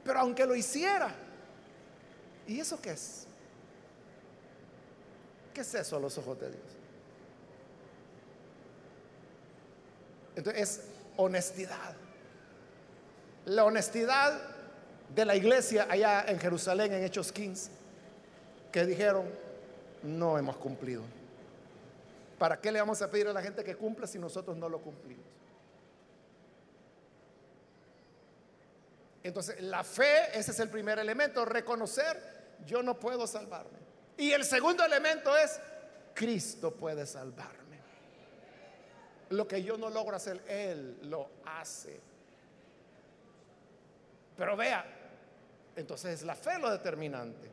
Pero 0.02 0.20
aunque 0.20 0.46
lo 0.46 0.54
hiciera, 0.54 1.14
¿y 2.46 2.60
eso 2.60 2.80
qué 2.80 2.90
es? 2.92 3.26
¿Qué 5.54 5.60
es 5.60 5.74
eso 5.74 5.96
a 5.96 6.00
los 6.00 6.18
ojos 6.18 6.38
de 6.40 6.48
Dios? 6.48 6.62
Entonces 10.34 10.62
es 10.62 10.80
honestidad. 11.16 11.94
La 13.46 13.64
honestidad 13.64 14.40
de 15.14 15.24
la 15.24 15.36
iglesia 15.36 15.86
allá 15.88 16.24
en 16.26 16.40
Jerusalén 16.40 16.92
en 16.92 17.04
Hechos 17.04 17.30
15, 17.30 17.70
que 18.72 18.84
dijeron, 18.84 19.26
no 20.02 20.36
hemos 20.36 20.56
cumplido. 20.56 21.02
¿Para 22.36 22.60
qué 22.60 22.72
le 22.72 22.80
vamos 22.80 23.00
a 23.00 23.08
pedir 23.08 23.28
a 23.28 23.32
la 23.32 23.40
gente 23.40 23.62
que 23.62 23.76
cumpla 23.76 24.08
si 24.08 24.18
nosotros 24.18 24.56
no 24.56 24.68
lo 24.68 24.80
cumplimos? 24.80 25.24
Entonces, 29.22 29.60
la 29.62 29.84
fe, 29.84 30.36
ese 30.38 30.50
es 30.50 30.58
el 30.58 30.68
primer 30.68 30.98
elemento, 30.98 31.44
reconocer, 31.44 32.20
yo 32.66 32.82
no 32.82 32.98
puedo 32.98 33.26
salvarme. 33.26 33.83
Y 34.16 34.30
el 34.32 34.44
segundo 34.44 34.84
elemento 34.84 35.36
es, 35.36 35.60
Cristo 36.14 36.72
puede 36.72 37.06
salvarme. 37.06 37.78
Lo 39.30 39.48
que 39.48 39.62
yo 39.62 39.76
no 39.76 39.90
logro 39.90 40.16
hacer, 40.16 40.42
Él 40.46 40.98
lo 41.02 41.30
hace. 41.44 42.00
Pero 44.36 44.56
vea, 44.56 44.84
entonces 45.76 46.20
es 46.20 46.22
la 46.22 46.34
fe 46.34 46.58
lo 46.58 46.70
determinante. 46.70 47.50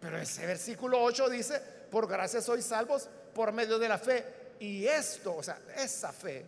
Pero 0.00 0.18
ese 0.18 0.46
versículo 0.46 1.02
8 1.02 1.28
dice, 1.30 1.60
por 1.90 2.08
gracia 2.08 2.40
sois 2.40 2.64
salvos 2.64 3.08
por 3.34 3.52
medio 3.52 3.78
de 3.78 3.88
la 3.88 3.98
fe. 3.98 4.24
Y 4.58 4.86
esto, 4.86 5.36
o 5.36 5.42
sea, 5.42 5.58
esa 5.76 6.12
fe, 6.12 6.44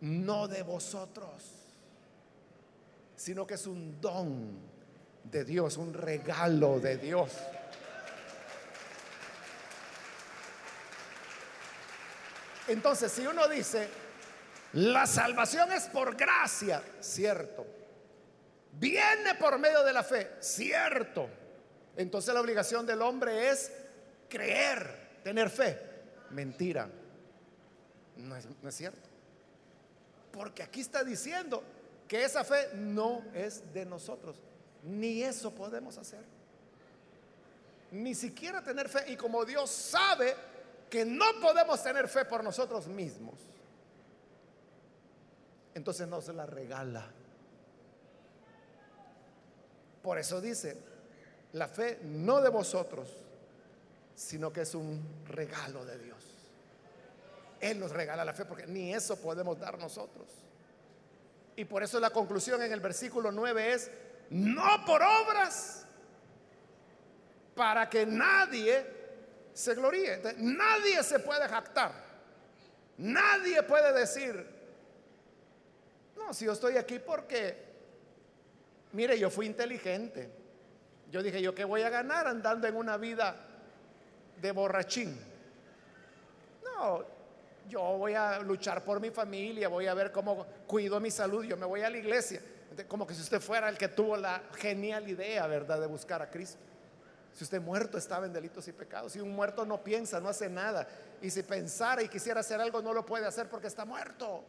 no 0.00 0.48
de 0.48 0.62
vosotros, 0.62 1.42
sino 3.16 3.46
que 3.46 3.54
es 3.54 3.66
un 3.66 4.00
don 4.00 4.58
de 5.24 5.44
Dios, 5.44 5.76
un 5.76 5.94
regalo 5.94 6.80
de 6.80 6.98
Dios. 6.98 7.30
Entonces, 12.68 13.12
si 13.12 13.26
uno 13.26 13.46
dice, 13.48 13.88
la 14.74 15.06
salvación 15.06 15.70
es 15.72 15.84
por 15.84 16.16
gracia, 16.16 16.82
cierto. 17.00 17.66
Viene 18.72 19.34
por 19.36 19.58
medio 19.58 19.84
de 19.84 19.92
la 19.92 20.02
fe, 20.02 20.32
cierto. 20.40 21.28
Entonces 21.96 22.34
la 22.34 22.40
obligación 22.40 22.84
del 22.84 23.02
hombre 23.02 23.50
es 23.50 23.70
creer, 24.28 25.20
tener 25.22 25.48
fe. 25.48 25.78
Mentira. 26.30 26.88
No 28.16 28.36
es, 28.36 28.46
no 28.62 28.68
es 28.68 28.74
cierto. 28.74 29.08
Porque 30.32 30.62
aquí 30.62 30.80
está 30.80 31.04
diciendo 31.04 31.62
que 32.08 32.24
esa 32.24 32.42
fe 32.42 32.70
no 32.74 33.22
es 33.32 33.72
de 33.72 33.86
nosotros. 33.86 34.36
Ni 34.82 35.22
eso 35.22 35.54
podemos 35.54 35.96
hacer. 35.98 36.24
Ni 37.92 38.14
siquiera 38.14 38.60
tener 38.60 38.88
fe. 38.88 39.04
Y 39.12 39.16
como 39.16 39.44
Dios 39.44 39.70
sabe 39.70 40.34
que 40.94 41.04
no 41.04 41.40
podemos 41.40 41.82
tener 41.82 42.06
fe 42.06 42.24
por 42.24 42.44
nosotros 42.44 42.86
mismos, 42.86 43.34
entonces 45.74 46.06
no 46.06 46.20
se 46.20 46.32
la 46.32 46.46
regala. 46.46 47.04
Por 50.00 50.20
eso 50.20 50.40
dice, 50.40 50.76
la 51.54 51.66
fe 51.66 51.98
no 52.04 52.40
de 52.40 52.48
vosotros, 52.48 53.08
sino 54.14 54.52
que 54.52 54.60
es 54.60 54.72
un 54.76 55.04
regalo 55.26 55.84
de 55.84 55.98
Dios. 55.98 56.22
Él 57.60 57.80
nos 57.80 57.90
regala 57.90 58.24
la 58.24 58.32
fe 58.32 58.44
porque 58.44 58.68
ni 58.68 58.94
eso 58.94 59.16
podemos 59.16 59.58
dar 59.58 59.76
nosotros. 59.76 60.28
Y 61.56 61.64
por 61.64 61.82
eso 61.82 61.98
la 61.98 62.10
conclusión 62.10 62.62
en 62.62 62.72
el 62.72 62.78
versículo 62.78 63.32
9 63.32 63.72
es, 63.72 63.90
no 64.30 64.84
por 64.86 65.02
obras, 65.02 65.86
para 67.56 67.90
que 67.90 68.06
nadie 68.06 69.02
se 69.54 69.74
gloríe. 69.74 70.20
nadie 70.36 71.02
se 71.02 71.20
puede 71.20 71.48
jactar. 71.48 71.92
Nadie 72.98 73.62
puede 73.62 73.92
decir, 73.92 74.46
no, 76.16 76.32
si 76.32 76.44
yo 76.44 76.52
estoy 76.52 76.76
aquí 76.76 76.98
porque, 76.98 77.56
mire, 78.92 79.18
yo 79.18 79.30
fui 79.30 79.46
inteligente. 79.46 80.30
Yo 81.10 81.22
dije, 81.22 81.40
¿yo 81.40 81.54
qué 81.54 81.64
voy 81.64 81.82
a 81.82 81.90
ganar 81.90 82.26
andando 82.26 82.66
en 82.66 82.76
una 82.76 82.96
vida 82.96 83.36
de 84.40 84.52
borrachín? 84.52 85.18
No, 86.64 87.04
yo 87.68 87.80
voy 87.80 88.14
a 88.14 88.40
luchar 88.40 88.84
por 88.84 89.00
mi 89.00 89.10
familia, 89.10 89.68
voy 89.68 89.86
a 89.86 89.94
ver 89.94 90.10
cómo 90.12 90.46
cuido 90.66 91.00
mi 91.00 91.10
salud, 91.10 91.44
yo 91.44 91.56
me 91.56 91.66
voy 91.66 91.82
a 91.82 91.90
la 91.90 91.98
iglesia. 91.98 92.40
Como 92.88 93.06
que 93.06 93.14
si 93.14 93.22
usted 93.22 93.40
fuera 93.40 93.68
el 93.68 93.78
que 93.78 93.88
tuvo 93.88 94.16
la 94.16 94.42
genial 94.56 95.08
idea, 95.08 95.46
¿verdad?, 95.46 95.80
de 95.80 95.86
buscar 95.86 96.22
a 96.22 96.30
Cristo. 96.30 96.58
Si 97.34 97.42
usted 97.42 97.60
muerto 97.60 97.98
estaba 97.98 98.26
en 98.26 98.32
delitos 98.32 98.66
y 98.68 98.72
pecados, 98.72 99.12
si 99.12 99.20
un 99.20 99.34
muerto 99.34 99.66
no 99.66 99.82
piensa, 99.82 100.20
no 100.20 100.28
hace 100.28 100.48
nada, 100.48 100.86
y 101.20 101.30
si 101.30 101.42
pensara 101.42 102.00
y 102.00 102.08
quisiera 102.08 102.40
hacer 102.40 102.60
algo, 102.60 102.80
no 102.80 102.92
lo 102.92 103.04
puede 103.04 103.26
hacer 103.26 103.48
porque 103.48 103.66
está 103.66 103.84
muerto. 103.84 104.44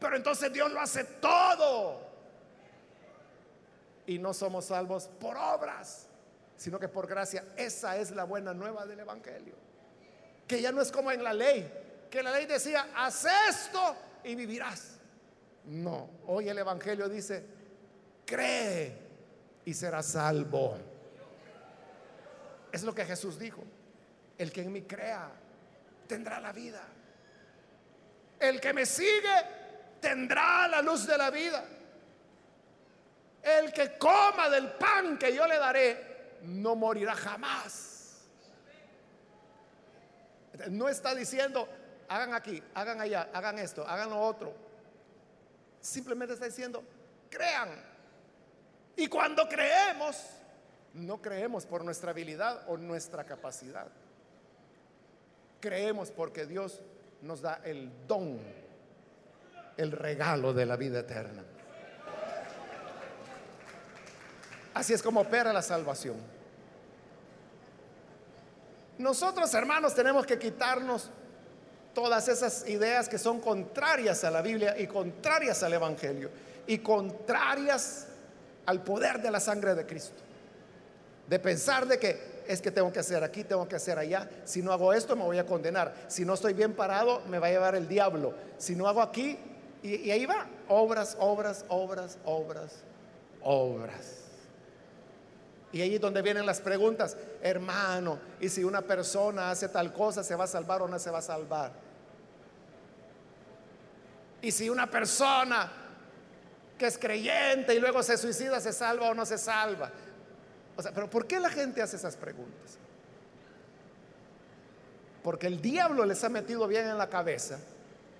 Pero 0.00 0.16
entonces 0.16 0.50
Dios 0.52 0.72
lo 0.72 0.80
hace 0.80 1.04
todo. 1.04 2.00
Y 4.06 4.18
no 4.18 4.32
somos 4.32 4.66
salvos 4.66 5.08
por 5.20 5.36
obras, 5.36 6.06
sino 6.56 6.78
que 6.78 6.88
por 6.88 7.06
gracia. 7.06 7.44
Esa 7.56 7.98
es 7.98 8.10
la 8.10 8.24
buena 8.24 8.54
nueva 8.54 8.86
del 8.86 9.00
Evangelio. 9.00 9.54
Que 10.48 10.62
ya 10.62 10.72
no 10.72 10.80
es 10.80 10.90
como 10.90 11.12
en 11.12 11.22
la 11.22 11.34
ley, 11.34 11.70
que 12.10 12.22
la 12.22 12.32
ley 12.32 12.46
decía, 12.46 12.88
haz 12.96 13.26
esto 13.50 13.96
y 14.24 14.34
vivirás. 14.34 14.98
No, 15.66 16.08
hoy 16.26 16.48
el 16.48 16.58
Evangelio 16.58 17.08
dice, 17.08 17.44
cree 18.24 18.98
y 19.64 19.74
serás 19.74 20.06
salvo. 20.06 20.93
Es 22.74 22.82
lo 22.82 22.92
que 22.92 23.04
Jesús 23.04 23.38
dijo. 23.38 23.62
El 24.36 24.50
que 24.50 24.62
en 24.62 24.72
mí 24.72 24.82
crea 24.82 25.30
tendrá 26.08 26.40
la 26.40 26.50
vida. 26.50 26.82
El 28.40 28.60
que 28.60 28.72
me 28.72 28.84
sigue 28.84 30.00
tendrá 30.00 30.66
la 30.66 30.82
luz 30.82 31.06
de 31.06 31.16
la 31.16 31.30
vida. 31.30 31.64
El 33.40 33.72
que 33.72 33.96
coma 33.96 34.48
del 34.48 34.72
pan 34.72 35.16
que 35.16 35.32
yo 35.32 35.46
le 35.46 35.56
daré 35.56 36.38
no 36.42 36.74
morirá 36.74 37.14
jamás. 37.14 38.24
No 40.68 40.88
está 40.88 41.14
diciendo, 41.14 41.68
hagan 42.08 42.34
aquí, 42.34 42.60
hagan 42.74 43.00
allá, 43.00 43.30
hagan 43.32 43.60
esto, 43.60 43.86
hagan 43.86 44.10
lo 44.10 44.18
otro. 44.18 44.52
Simplemente 45.80 46.34
está 46.34 46.46
diciendo, 46.46 46.82
crean. 47.30 47.68
Y 48.96 49.06
cuando 49.06 49.48
creemos, 49.48 50.26
no 50.94 51.20
creemos 51.20 51.66
por 51.66 51.84
nuestra 51.84 52.10
habilidad 52.10 52.62
o 52.68 52.76
nuestra 52.76 53.24
capacidad. 53.24 53.88
Creemos 55.60 56.10
porque 56.10 56.46
Dios 56.46 56.80
nos 57.22 57.40
da 57.40 57.60
el 57.64 57.90
don, 58.06 58.38
el 59.76 59.92
regalo 59.92 60.52
de 60.52 60.66
la 60.66 60.76
vida 60.76 61.00
eterna. 61.00 61.42
Así 64.74 64.92
es 64.92 65.02
como 65.02 65.20
opera 65.20 65.52
la 65.52 65.62
salvación. 65.62 66.16
Nosotros, 68.98 69.52
hermanos, 69.54 69.94
tenemos 69.94 70.26
que 70.26 70.38
quitarnos 70.38 71.10
todas 71.94 72.28
esas 72.28 72.68
ideas 72.68 73.08
que 73.08 73.18
son 73.18 73.40
contrarias 73.40 74.22
a 74.24 74.30
la 74.30 74.42
Biblia 74.42 74.78
y 74.78 74.86
contrarias 74.86 75.62
al 75.62 75.72
Evangelio 75.72 76.30
y 76.66 76.78
contrarias 76.78 78.08
al 78.66 78.82
poder 78.82 79.20
de 79.20 79.30
la 79.30 79.40
sangre 79.40 79.74
de 79.74 79.86
Cristo. 79.86 80.23
De 81.28 81.38
pensar 81.38 81.86
de 81.86 81.98
que 81.98 82.44
es 82.46 82.60
que 82.60 82.70
tengo 82.70 82.92
que 82.92 82.98
hacer 82.98 83.24
aquí, 83.24 83.44
tengo 83.44 83.66
que 83.66 83.76
hacer 83.76 83.98
allá. 83.98 84.28
Si 84.44 84.62
no 84.62 84.72
hago 84.72 84.92
esto, 84.92 85.16
me 85.16 85.22
voy 85.22 85.38
a 85.38 85.46
condenar. 85.46 85.94
Si 86.08 86.24
no 86.24 86.34
estoy 86.34 86.52
bien 86.52 86.74
parado, 86.74 87.22
me 87.28 87.38
va 87.38 87.46
a 87.46 87.50
llevar 87.50 87.74
el 87.74 87.88
diablo. 87.88 88.34
Si 88.58 88.74
no 88.74 88.86
hago 88.86 89.00
aquí, 89.00 89.38
y, 89.82 89.96
y 89.96 90.10
ahí 90.10 90.26
va. 90.26 90.46
Obras, 90.68 91.16
obras, 91.18 91.64
obras, 91.68 92.18
obras, 92.24 92.72
obras. 93.42 94.24
Y 95.74 95.80
ahí 95.80 95.96
es 95.96 96.00
donde 96.00 96.22
vienen 96.22 96.46
las 96.46 96.60
preguntas, 96.60 97.16
hermano, 97.42 98.20
y 98.38 98.48
si 98.48 98.62
una 98.62 98.82
persona 98.82 99.50
hace 99.50 99.68
tal 99.68 99.92
cosa, 99.92 100.22
¿se 100.22 100.36
va 100.36 100.44
a 100.44 100.46
salvar 100.46 100.82
o 100.82 100.86
no 100.86 101.00
se 101.00 101.10
va 101.10 101.18
a 101.18 101.22
salvar? 101.22 101.72
Y 104.40 104.52
si 104.52 104.70
una 104.70 104.88
persona 104.88 105.72
que 106.78 106.86
es 106.86 106.96
creyente 106.96 107.74
y 107.74 107.80
luego 107.80 108.04
se 108.04 108.16
suicida, 108.16 108.60
¿se 108.60 108.72
salva 108.72 109.08
o 109.08 109.14
no 109.14 109.26
se 109.26 109.36
salva? 109.36 109.90
O 110.76 110.82
sea, 110.82 110.92
pero 110.92 111.08
¿por 111.08 111.26
qué 111.26 111.38
la 111.38 111.50
gente 111.50 111.82
hace 111.82 111.96
esas 111.96 112.16
preguntas? 112.16 112.78
Porque 115.22 115.46
el 115.46 115.60
diablo 115.60 116.04
les 116.04 116.22
ha 116.24 116.28
metido 116.28 116.66
bien 116.66 116.86
en 116.86 116.98
la 116.98 117.08
cabeza 117.08 117.58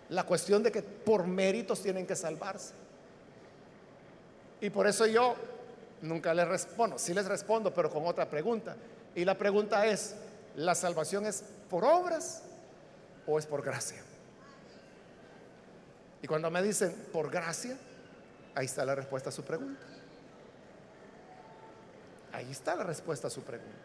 la 0.08 0.24
cuestión 0.24 0.62
de 0.62 0.70
que 0.70 0.82
por 0.82 1.26
méritos 1.26 1.82
tienen 1.82 2.06
que 2.06 2.16
salvarse. 2.16 2.74
Y 4.60 4.70
por 4.70 4.86
eso 4.86 5.06
yo 5.06 5.36
nunca 6.02 6.32
les 6.32 6.46
respondo, 6.46 6.98
sí 6.98 7.12
les 7.12 7.26
respondo, 7.26 7.74
pero 7.74 7.90
con 7.90 8.06
otra 8.06 8.28
pregunta. 8.28 8.76
Y 9.14 9.24
la 9.24 9.36
pregunta 9.36 9.86
es, 9.86 10.14
¿la 10.56 10.74
salvación 10.74 11.26
es 11.26 11.44
por 11.68 11.84
obras 11.84 12.42
o 13.26 13.38
es 13.38 13.46
por 13.46 13.62
gracia? 13.62 14.02
Y 16.22 16.26
cuando 16.26 16.50
me 16.50 16.62
dicen 16.62 16.94
por 17.12 17.30
gracia, 17.30 17.76
ahí 18.54 18.64
está 18.66 18.84
la 18.84 18.94
respuesta 18.94 19.28
a 19.28 19.32
su 19.32 19.42
pregunta. 19.42 19.93
Ahí 22.34 22.50
está 22.50 22.74
la 22.74 22.82
respuesta 22.82 23.28
a 23.28 23.30
su 23.30 23.42
pregunta. 23.42 23.78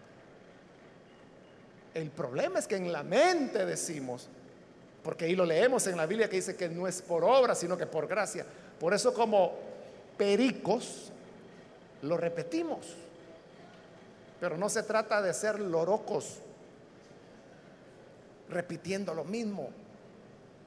El 1.93 2.09
problema 2.09 2.57
es 2.57 2.67
que 2.67 2.77
en 2.77 2.91
la 2.91 3.03
mente 3.03 3.63
decimos, 3.63 4.27
porque 5.03 5.25
ahí 5.25 5.35
lo 5.35 5.45
leemos 5.45 5.85
en 5.85 5.95
la 5.95 6.07
Biblia 6.07 6.27
que 6.27 6.37
dice 6.37 6.55
que 6.55 6.67
no 6.67 6.87
es 6.87 7.03
por 7.03 7.23
obra, 7.23 7.53
sino 7.53 7.77
que 7.77 7.85
por 7.85 8.07
gracia. 8.07 8.45
Por 8.79 8.93
eso 8.95 9.13
como 9.13 9.53
pericos 10.17 11.11
lo 12.01 12.17
repetimos. 12.17 12.95
Pero 14.39 14.57
no 14.57 14.67
se 14.67 14.81
trata 14.81 15.21
de 15.21 15.33
ser 15.33 15.59
lorocos 15.59 16.39
repitiendo 18.49 19.13
lo 19.13 19.25
mismo, 19.25 19.69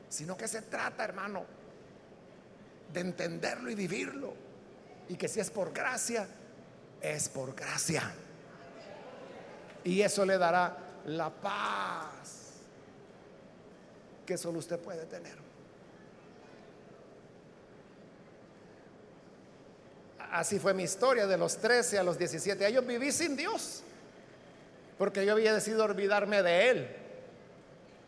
sino 0.09 0.37
que 0.37 0.47
se 0.47 0.63
trata, 0.63 1.03
hermano, 1.03 1.45
de 2.93 3.01
entenderlo 3.01 3.71
y 3.71 3.75
vivirlo. 3.75 4.35
Y 5.09 5.17
que 5.17 5.27
si 5.27 5.41
es 5.41 5.51
por 5.51 5.73
gracia, 5.73 6.29
es 7.03 7.29
por 7.29 7.55
gracia. 7.55 8.11
Y 9.85 10.01
eso 10.01 10.25
le 10.25 10.39
dará 10.39 10.77
la 11.07 11.31
paz 11.31 12.61
que 14.25 14.39
solo 14.39 14.61
usted 14.61 14.79
puede 14.79 15.05
tener. 15.07 15.37
Así 20.31 20.59
fue 20.59 20.73
mi 20.73 20.85
historia 20.85 21.27
de 21.27 21.37
los 21.37 21.59
13 21.59 21.99
a 21.99 22.03
los 22.03 22.17
17 22.17 22.65
años. 22.65 22.87
Viví 22.87 23.13
sin 23.13 23.37
Dios, 23.37 23.83
porque 24.97 25.27
yo 25.27 25.33
había 25.33 25.53
decidido 25.53 25.85
olvidarme 25.85 26.43
de 26.43 26.71
Él. 26.71 26.97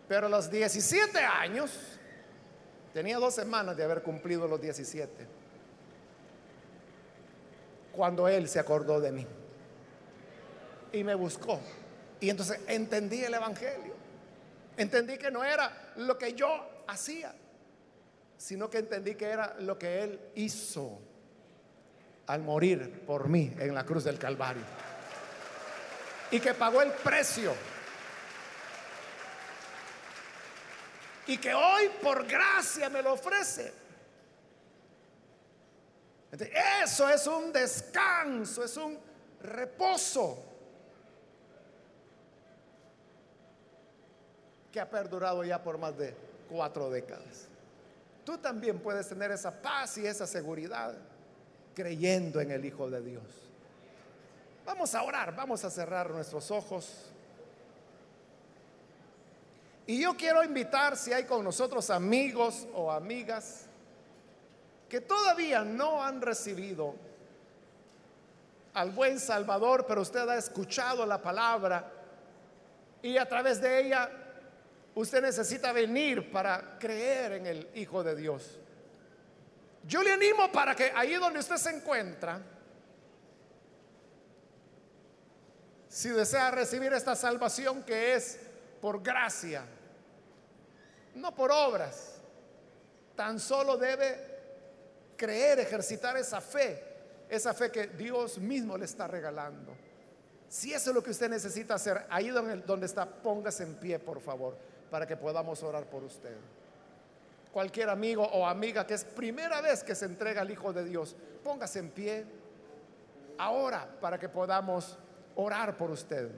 Pero 0.09 0.27
a 0.27 0.31
los 0.31 0.51
17 0.51 1.19
años, 1.19 1.71
tenía 2.95 3.19
dos 3.19 3.35
semanas 3.35 3.77
de 3.77 3.85
haber 3.85 4.03
cumplido 4.03 4.47
los 4.47 4.61
17 4.61 5.44
cuando 7.97 8.29
Él 8.29 8.49
se 8.49 8.59
acordó 8.59 9.01
de 9.01 9.13
mí. 9.13 9.27
Y 10.93 11.05
me 11.05 11.15
buscó. 11.15 11.61
Y 12.21 12.31
entonces 12.31 12.61
entendí 12.67 13.25
el 13.25 13.35
Evangelio. 13.35 13.95
Entendí 14.77 15.19
que 15.19 15.31
no 15.31 15.45
era 15.45 15.93
lo 15.97 16.19
que 16.19 16.35
yo 16.35 16.49
hacía, 16.87 17.35
sino 18.37 18.69
que 18.69 18.79
entendí 18.79 19.15
que 19.15 19.27
era 19.27 19.55
lo 19.61 19.79
que 19.79 20.03
Él 20.03 20.21
hizo 20.35 21.01
al 22.27 22.43
morir 22.43 23.03
por 23.07 23.29
mí 23.29 23.55
en 23.59 23.75
la 23.75 23.85
cruz 23.85 24.05
del 24.05 24.19
Calvario. 24.19 24.63
Y 26.31 26.41
que 26.41 26.55
pagó 26.55 26.83
el 26.83 26.91
precio. 26.91 27.55
Y 31.27 31.39
que 31.39 31.55
hoy 31.55 31.91
por 32.03 32.27
gracia 32.27 32.89
me 32.89 33.03
lo 33.03 33.13
ofrece. 33.13 33.84
Eso 36.43 37.09
es 37.09 37.27
un 37.27 37.53
descanso, 37.53 38.65
es 38.65 38.77
un 38.77 38.99
reposo 39.41 40.39
que 44.73 44.81
ha 44.81 44.91
perdurado 44.91 45.45
ya 45.45 45.63
por 45.63 45.79
más 45.79 45.97
de 45.97 46.15
cuatro 46.49 46.91
décadas. 46.91 47.47
Tú 48.25 48.39
también 48.39 48.81
puedes 48.81 49.09
tener 49.09 49.31
esa 49.31 49.51
paz 49.51 49.99
y 49.99 50.07
esa 50.07 50.27
seguridad 50.27 50.95
creyendo 51.75 52.41
en 52.41 52.51
el 52.51 52.65
Hijo 52.65 52.91
de 52.91 53.01
Dios. 53.03 53.23
Vamos 54.65 54.95
a 54.95 55.03
orar, 55.03 55.37
vamos 55.37 55.65
a 55.65 55.71
cerrar 55.71 56.11
nuestros 56.11 56.51
ojos. 56.51 57.11
Y 59.87 60.01
yo 60.01 60.17
quiero 60.17 60.43
invitar 60.43 60.97
si 60.97 61.13
hay 61.13 61.25
con 61.25 61.45
nosotros 61.45 61.91
amigos 61.91 62.67
o 62.75 62.91
amigas 62.91 63.67
que 64.89 65.01
todavía 65.01 65.65
no 65.65 66.03
han 66.03 66.21
recibido 66.21 66.95
al 68.75 68.91
buen 68.91 69.19
Salvador, 69.21 69.87
pero 69.87 70.03
usted 70.03 70.29
ha 70.29 70.37
escuchado 70.37 71.07
la 71.07 71.23
palabra 71.23 71.91
y 73.03 73.17
a 73.17 73.29
través 73.29 73.61
de 73.61 73.81
ella 73.81 74.11
usted 74.95 75.23
necesita 75.23 75.73
venir 75.73 76.31
para 76.31 76.79
creer 76.79 77.33
en 77.33 77.47
el 77.47 77.69
Hijo 77.75 78.03
de 78.03 78.17
Dios. 78.17 78.59
Yo 79.87 80.03
le 80.03 80.13
animo 80.13 80.51
para 80.51 80.75
que 80.75 80.91
ahí 80.95 81.15
donde 81.15 81.39
usted 81.39 81.57
se 81.57 81.71
encuentra, 81.71 82.41
si 85.89 86.09
desea 86.09 86.51
recibir 86.51 86.93
esta 86.93 87.15
salvación 87.15 87.83
que 87.85 88.15
es 88.15 88.41
por 88.81 89.03
gracia, 89.03 89.65
no 91.15 91.35
por 91.35 91.53
obras, 91.53 92.17
tan 93.15 93.39
solo 93.39 93.77
debe 93.77 94.34
creer, 95.17 95.61
ejercitar 95.61 96.17
esa 96.17 96.41
fe, 96.41 96.83
esa 97.29 97.55
fe 97.55 97.71
que 97.71 97.89
Dios 97.89 98.39
mismo 98.39 98.77
le 98.77 98.85
está 98.85 99.07
regalando. 99.07 99.75
Si 100.49 100.73
eso 100.73 100.91
es 100.91 100.95
lo 100.95 101.03
que 101.03 101.11
usted 101.11 101.29
necesita 101.29 101.75
hacer, 101.75 102.07
ahí 102.09 102.29
donde, 102.29 102.57
donde 102.59 102.87
está, 102.87 103.07
póngase 103.07 103.65
en 103.65 103.75
pie, 103.75 103.99
por 103.99 104.21
favor, 104.21 104.57
para 104.91 105.07
que 105.07 105.17
podamos 105.17 105.63
orar 105.63 105.85
por 105.85 106.05
usted. 106.05 106.37
Cualquier 107.53 107.89
amigo 107.89 108.23
o 108.23 108.47
amiga 108.47 108.87
que 108.87 108.95
es 108.95 109.05
primera 109.05 109.61
vez 109.61 109.83
que 109.83 109.95
se 109.95 110.05
entrega 110.05 110.43
al 110.43 110.51
Hijo 110.51 110.73
de 110.73 110.85
Dios, 110.85 111.17
póngase 111.43 111.79
en 111.79 111.91
pie 111.91 112.25
ahora 113.39 113.89
para 114.01 114.19
que 114.19 114.29
podamos 114.29 114.99
orar 115.37 115.77
por 115.77 115.91
usted. 115.91 116.31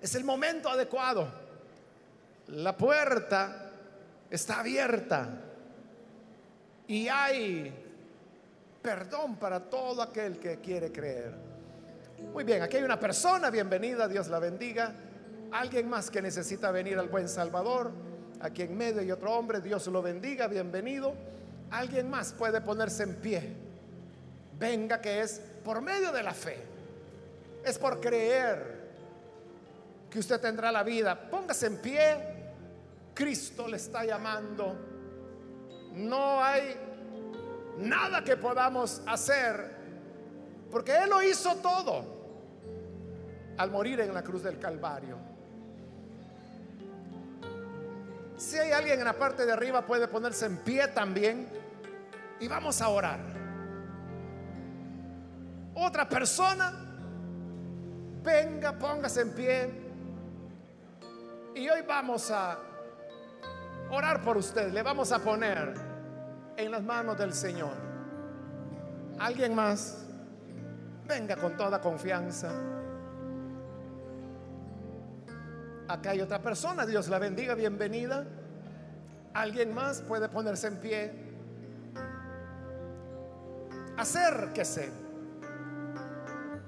Es 0.00 0.14
el 0.14 0.24
momento 0.24 0.68
adecuado. 0.68 1.28
La 2.48 2.76
puerta 2.76 3.70
está 4.30 4.60
abierta 4.60 5.45
y 6.88 7.08
hay 7.08 7.72
perdón 8.82 9.36
para 9.36 9.60
todo 9.60 10.02
aquel 10.02 10.38
que 10.38 10.60
quiere 10.60 10.92
creer. 10.92 11.32
Muy 12.32 12.44
bien, 12.44 12.62
aquí 12.62 12.76
hay 12.76 12.82
una 12.82 12.98
persona, 12.98 13.50
bienvenida, 13.50 14.08
Dios 14.08 14.28
la 14.28 14.38
bendiga. 14.38 14.92
Alguien 15.52 15.88
más 15.88 16.10
que 16.10 16.22
necesita 16.22 16.70
venir 16.70 16.98
al 16.98 17.08
buen 17.08 17.28
Salvador. 17.28 17.90
Aquí 18.40 18.62
en 18.62 18.76
medio 18.76 19.00
hay 19.00 19.10
otro 19.10 19.32
hombre, 19.32 19.60
Dios 19.60 19.86
lo 19.88 20.02
bendiga, 20.02 20.46
bienvenido. 20.46 21.14
Alguien 21.70 22.08
más 22.08 22.32
puede 22.32 22.60
ponerse 22.60 23.02
en 23.02 23.16
pie. 23.16 23.56
Venga 24.58 25.00
que 25.00 25.20
es 25.20 25.40
por 25.64 25.82
medio 25.82 26.12
de 26.12 26.22
la 26.22 26.32
fe 26.32 26.76
es 27.66 27.78
por 27.78 28.00
creer 28.00 28.76
que 30.08 30.20
usted 30.20 30.40
tendrá 30.40 30.70
la 30.70 30.84
vida. 30.84 31.28
Póngase 31.28 31.66
en 31.66 31.76
pie. 31.78 32.16
Cristo 33.12 33.66
le 33.66 33.76
está 33.76 34.04
llamando. 34.04 34.95
No 35.96 36.44
hay 36.44 36.76
nada 37.78 38.22
que 38.22 38.36
podamos 38.36 39.02
hacer 39.06 39.74
porque 40.70 40.94
Él 40.94 41.08
lo 41.08 41.22
hizo 41.22 41.56
todo 41.56 42.04
al 43.56 43.70
morir 43.70 44.00
en 44.00 44.12
la 44.12 44.22
cruz 44.22 44.42
del 44.42 44.58
Calvario. 44.58 45.16
Si 48.36 48.58
hay 48.58 48.72
alguien 48.72 48.98
en 48.98 49.06
la 49.06 49.14
parte 49.14 49.46
de 49.46 49.52
arriba 49.52 49.86
puede 49.86 50.06
ponerse 50.08 50.44
en 50.44 50.58
pie 50.58 50.88
también 50.88 51.48
y 52.38 52.46
vamos 52.46 52.82
a 52.82 52.88
orar. 52.88 53.20
Otra 55.74 56.06
persona 56.06 56.72
venga, 58.22 58.72
póngase 58.72 59.22
en 59.22 59.30
pie. 59.32 59.70
Y 61.54 61.66
hoy 61.70 61.80
vamos 61.88 62.30
a 62.30 62.58
orar 63.90 64.20
por 64.22 64.36
usted. 64.36 64.70
Le 64.72 64.82
vamos 64.82 65.12
a 65.12 65.20
poner 65.20 65.85
en 66.56 66.70
las 66.70 66.82
manos 66.82 67.18
del 67.18 67.32
Señor. 67.32 67.74
¿Alguien 69.18 69.54
más? 69.54 70.04
Venga 71.06 71.36
con 71.36 71.56
toda 71.56 71.80
confianza. 71.80 72.50
Acá 75.88 76.10
hay 76.10 76.20
otra 76.20 76.40
persona. 76.40 76.84
Dios 76.84 77.08
la 77.08 77.18
bendiga. 77.18 77.54
Bienvenida. 77.54 78.24
¿Alguien 79.34 79.74
más 79.74 80.00
puede 80.00 80.28
ponerse 80.28 80.66
en 80.68 80.76
pie? 80.78 81.12
Acérquese 83.96 84.90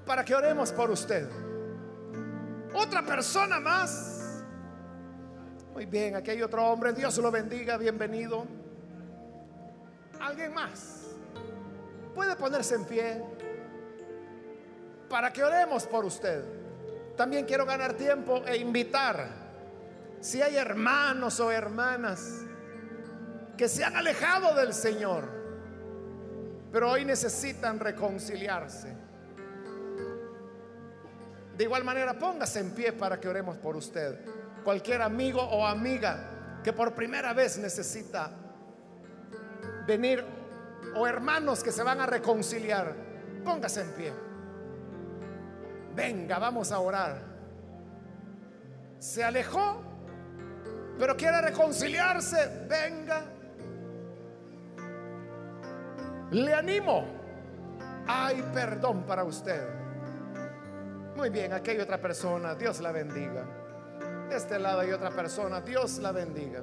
para 0.05 0.23
que 0.23 0.33
oremos 0.33 0.71
por 0.71 0.89
usted. 0.89 1.29
Otra 2.73 3.03
persona 3.03 3.59
más. 3.59 4.43
Muy 5.73 5.85
bien, 5.85 6.15
aquí 6.15 6.31
hay 6.31 6.41
otro 6.41 6.65
hombre. 6.65 6.93
Dios 6.93 7.17
lo 7.17 7.31
bendiga, 7.31 7.77
bienvenido. 7.77 8.58
Alguien 10.19 10.53
más. 10.53 11.07
Puede 12.13 12.35
ponerse 12.35 12.75
en 12.75 12.85
pie 12.85 13.23
para 15.09 15.31
que 15.31 15.43
oremos 15.43 15.85
por 15.85 16.05
usted. 16.05 16.43
También 17.15 17.45
quiero 17.45 17.65
ganar 17.65 17.93
tiempo 17.93 18.43
e 18.45 18.57
invitar, 18.57 19.27
si 20.19 20.41
hay 20.41 20.55
hermanos 20.55 21.39
o 21.39 21.51
hermanas 21.51 22.41
que 23.57 23.67
se 23.67 23.83
han 23.83 23.95
alejado 23.95 24.55
del 24.55 24.73
Señor, 24.73 25.27
pero 26.71 26.91
hoy 26.91 27.03
necesitan 27.03 27.79
reconciliarse 27.79 29.09
de 31.59 31.65
igual 31.65 31.83
manera, 31.83 32.17
póngase 32.17 32.61
en 32.61 32.71
pie 32.71 32.93
para 32.93 33.19
que 33.19 33.27
oremos 33.27 33.57
por 33.57 33.75
usted. 33.75 34.17
Cualquier 34.63 35.01
amigo 35.01 35.41
o 35.41 35.67
amiga 35.67 36.61
que 36.63 36.71
por 36.71 36.95
primera 36.95 37.33
vez 37.33 37.57
necesita 37.57 38.31
venir 39.89 40.23
o 40.95 41.07
hermanos 41.07 41.63
que 41.63 41.71
se 41.71 41.83
van 41.83 41.99
a 41.99 42.05
reconciliar, 42.05 42.93
póngase 43.43 43.81
en 43.81 43.91
pie. 43.93 44.13
Venga, 45.95 46.37
vamos 46.37 46.71
a 46.71 46.79
orar. 46.79 47.17
Se 48.99 49.23
alejó, 49.23 49.81
pero 50.97 51.17
quiere 51.17 51.41
reconciliarse. 51.41 52.67
Venga. 52.69 53.25
Le 56.31 56.53
animo. 56.53 57.05
Hay 58.07 58.41
perdón 58.53 59.03
para 59.03 59.23
usted. 59.23 59.67
Muy 61.15 61.29
bien, 61.29 61.51
aquí 61.53 61.71
hay 61.71 61.79
otra 61.79 61.99
persona, 61.99 62.55
Dios 62.55 62.79
la 62.79 62.91
bendiga. 62.91 63.45
De 64.29 64.35
este 64.35 64.59
lado 64.59 64.81
hay 64.81 64.91
otra 64.91 65.09
persona, 65.09 65.61
Dios 65.61 65.97
la 65.97 66.11
bendiga. 66.11 66.61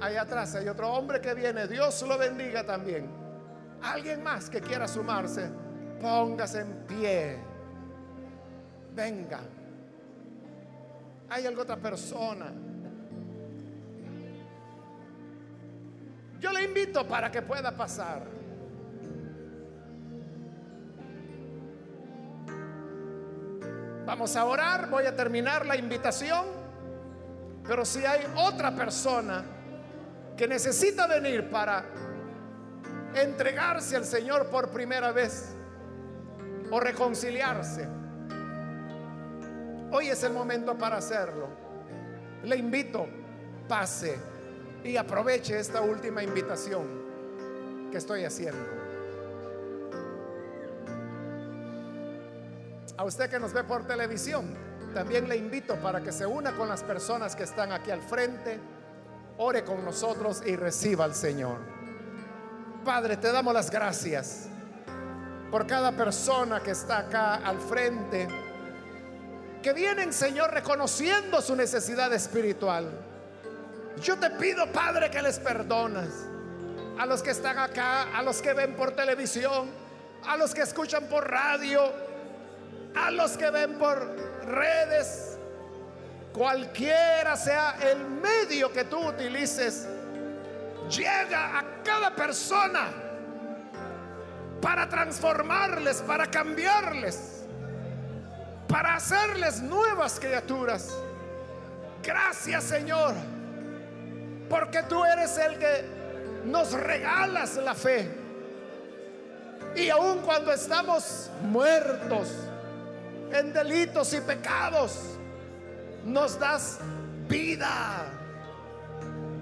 Ahí 0.00 0.16
atrás 0.16 0.54
hay 0.54 0.68
otro 0.68 0.92
hombre 0.92 1.20
que 1.20 1.32
viene, 1.34 1.66
Dios 1.66 2.02
lo 2.02 2.18
bendiga 2.18 2.64
también. 2.64 3.08
Alguien 3.82 4.22
más 4.22 4.50
que 4.50 4.60
quiera 4.60 4.86
sumarse, 4.86 5.50
póngase 6.00 6.60
en 6.60 6.86
pie. 6.86 7.38
Venga. 8.94 9.40
Hay 11.30 11.46
alguna 11.46 11.62
otra 11.62 11.76
persona. 11.76 12.52
Yo 16.38 16.52
le 16.52 16.64
invito 16.64 17.06
para 17.06 17.30
que 17.30 17.40
pueda 17.40 17.74
pasar. 17.74 18.22
Vamos 24.04 24.36
a 24.36 24.44
orar, 24.44 24.88
voy 24.88 25.04
a 25.06 25.16
terminar 25.16 25.66
la 25.66 25.76
invitación, 25.76 26.44
pero 27.66 27.84
si 27.84 28.04
hay 28.04 28.24
otra 28.36 28.70
persona 28.70 29.55
que 30.36 30.46
necesita 30.46 31.06
venir 31.06 31.48
para 31.50 31.84
entregarse 33.14 33.96
al 33.96 34.04
Señor 34.04 34.48
por 34.48 34.70
primera 34.70 35.10
vez 35.12 35.54
o 36.70 36.78
reconciliarse, 36.78 37.88
hoy 39.90 40.08
es 40.08 40.22
el 40.24 40.32
momento 40.32 40.76
para 40.76 40.98
hacerlo. 40.98 41.48
Le 42.44 42.56
invito, 42.56 43.06
pase 43.66 44.18
y 44.84 44.96
aproveche 44.96 45.58
esta 45.58 45.80
última 45.80 46.22
invitación 46.22 47.06
que 47.90 47.98
estoy 47.98 48.24
haciendo. 48.24 48.76
A 52.98 53.04
usted 53.04 53.28
que 53.30 53.38
nos 53.38 53.52
ve 53.52 53.64
por 53.64 53.86
televisión, 53.86 54.54
también 54.94 55.28
le 55.28 55.36
invito 55.36 55.76
para 55.76 56.00
que 56.00 56.12
se 56.12 56.24
una 56.24 56.52
con 56.56 56.68
las 56.68 56.82
personas 56.82 57.36
que 57.36 57.42
están 57.42 57.72
aquí 57.72 57.90
al 57.90 58.00
frente, 58.00 58.58
ore 59.38 59.64
con 59.64 59.84
nosotros 59.84 60.42
y 60.44 60.56
reciba 60.56 61.04
al 61.04 61.14
Señor. 61.14 61.58
Padre, 62.84 63.16
te 63.16 63.32
damos 63.32 63.52
las 63.52 63.70
gracias 63.70 64.48
por 65.50 65.66
cada 65.66 65.92
persona 65.92 66.60
que 66.60 66.72
está 66.72 66.98
acá 66.98 67.36
al 67.36 67.60
frente, 67.60 68.28
que 69.62 69.72
vienen, 69.72 70.12
Señor, 70.12 70.52
reconociendo 70.52 71.40
su 71.40 71.56
necesidad 71.56 72.12
espiritual. 72.12 72.90
Yo 74.00 74.18
te 74.18 74.30
pido, 74.30 74.70
Padre, 74.72 75.10
que 75.10 75.22
les 75.22 75.38
perdonas 75.38 76.08
a 76.98 77.06
los 77.06 77.22
que 77.22 77.30
están 77.30 77.58
acá, 77.58 78.16
a 78.16 78.22
los 78.22 78.40
que 78.42 78.52
ven 78.52 78.76
por 78.76 78.92
televisión, 78.92 79.70
a 80.26 80.36
los 80.36 80.54
que 80.54 80.62
escuchan 80.62 81.08
por 81.08 81.28
radio 81.28 82.06
a 82.96 83.10
los 83.10 83.36
que 83.36 83.50
ven 83.50 83.78
por 83.78 84.16
redes, 84.46 85.35
cualquiera 86.36 87.34
sea 87.34 87.76
el 87.80 88.04
medio 88.04 88.70
que 88.70 88.84
tú 88.84 88.98
utilices, 89.08 89.88
llega 90.90 91.58
a 91.58 91.82
cada 91.82 92.14
persona 92.14 92.88
para 94.60 94.86
transformarles, 94.86 96.02
para 96.02 96.30
cambiarles, 96.30 97.42
para 98.68 98.96
hacerles 98.96 99.62
nuevas 99.62 100.20
criaturas. 100.20 100.94
Gracias 102.02 102.64
Señor, 102.64 103.14
porque 104.50 104.82
tú 104.82 105.04
eres 105.06 105.38
el 105.38 105.58
que 105.58 105.84
nos 106.44 106.72
regalas 106.72 107.56
la 107.56 107.74
fe. 107.74 108.10
Y 109.74 109.88
aun 109.88 110.18
cuando 110.18 110.52
estamos 110.52 111.30
muertos 111.42 112.28
en 113.32 113.54
delitos 113.54 114.12
y 114.12 114.20
pecados, 114.20 115.15
nos 116.06 116.38
das 116.38 116.78
vida. 117.28 118.06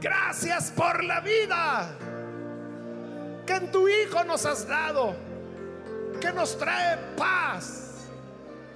Gracias 0.01 0.71
por 0.71 1.05
la 1.05 1.21
vida 1.21 1.89
que 3.47 3.55
en 3.55 3.71
tu 3.71 3.87
Hijo 3.89 4.25
nos 4.25 4.45
has 4.47 4.67
dado, 4.67 5.15
que 6.21 6.33
nos 6.33 6.59
trae 6.59 6.99
paz, 7.17 8.09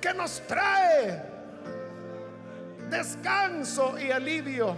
que 0.00 0.14
nos 0.14 0.40
trae 0.46 1.22
descanso 2.90 3.98
y 3.98 4.10
alivio. 4.10 4.76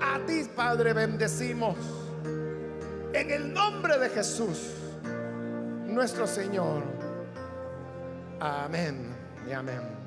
A 0.00 0.18
ti, 0.26 0.48
Padre, 0.54 0.92
bendecimos 0.92 1.76
en 3.12 3.30
el 3.30 3.52
nombre 3.52 3.98
de 3.98 4.08
Jesús, 4.08 4.74
nuestro 5.86 6.26
Señor. 6.26 6.82
Amén 8.40 9.14
y 9.48 9.52
amén. 9.52 10.01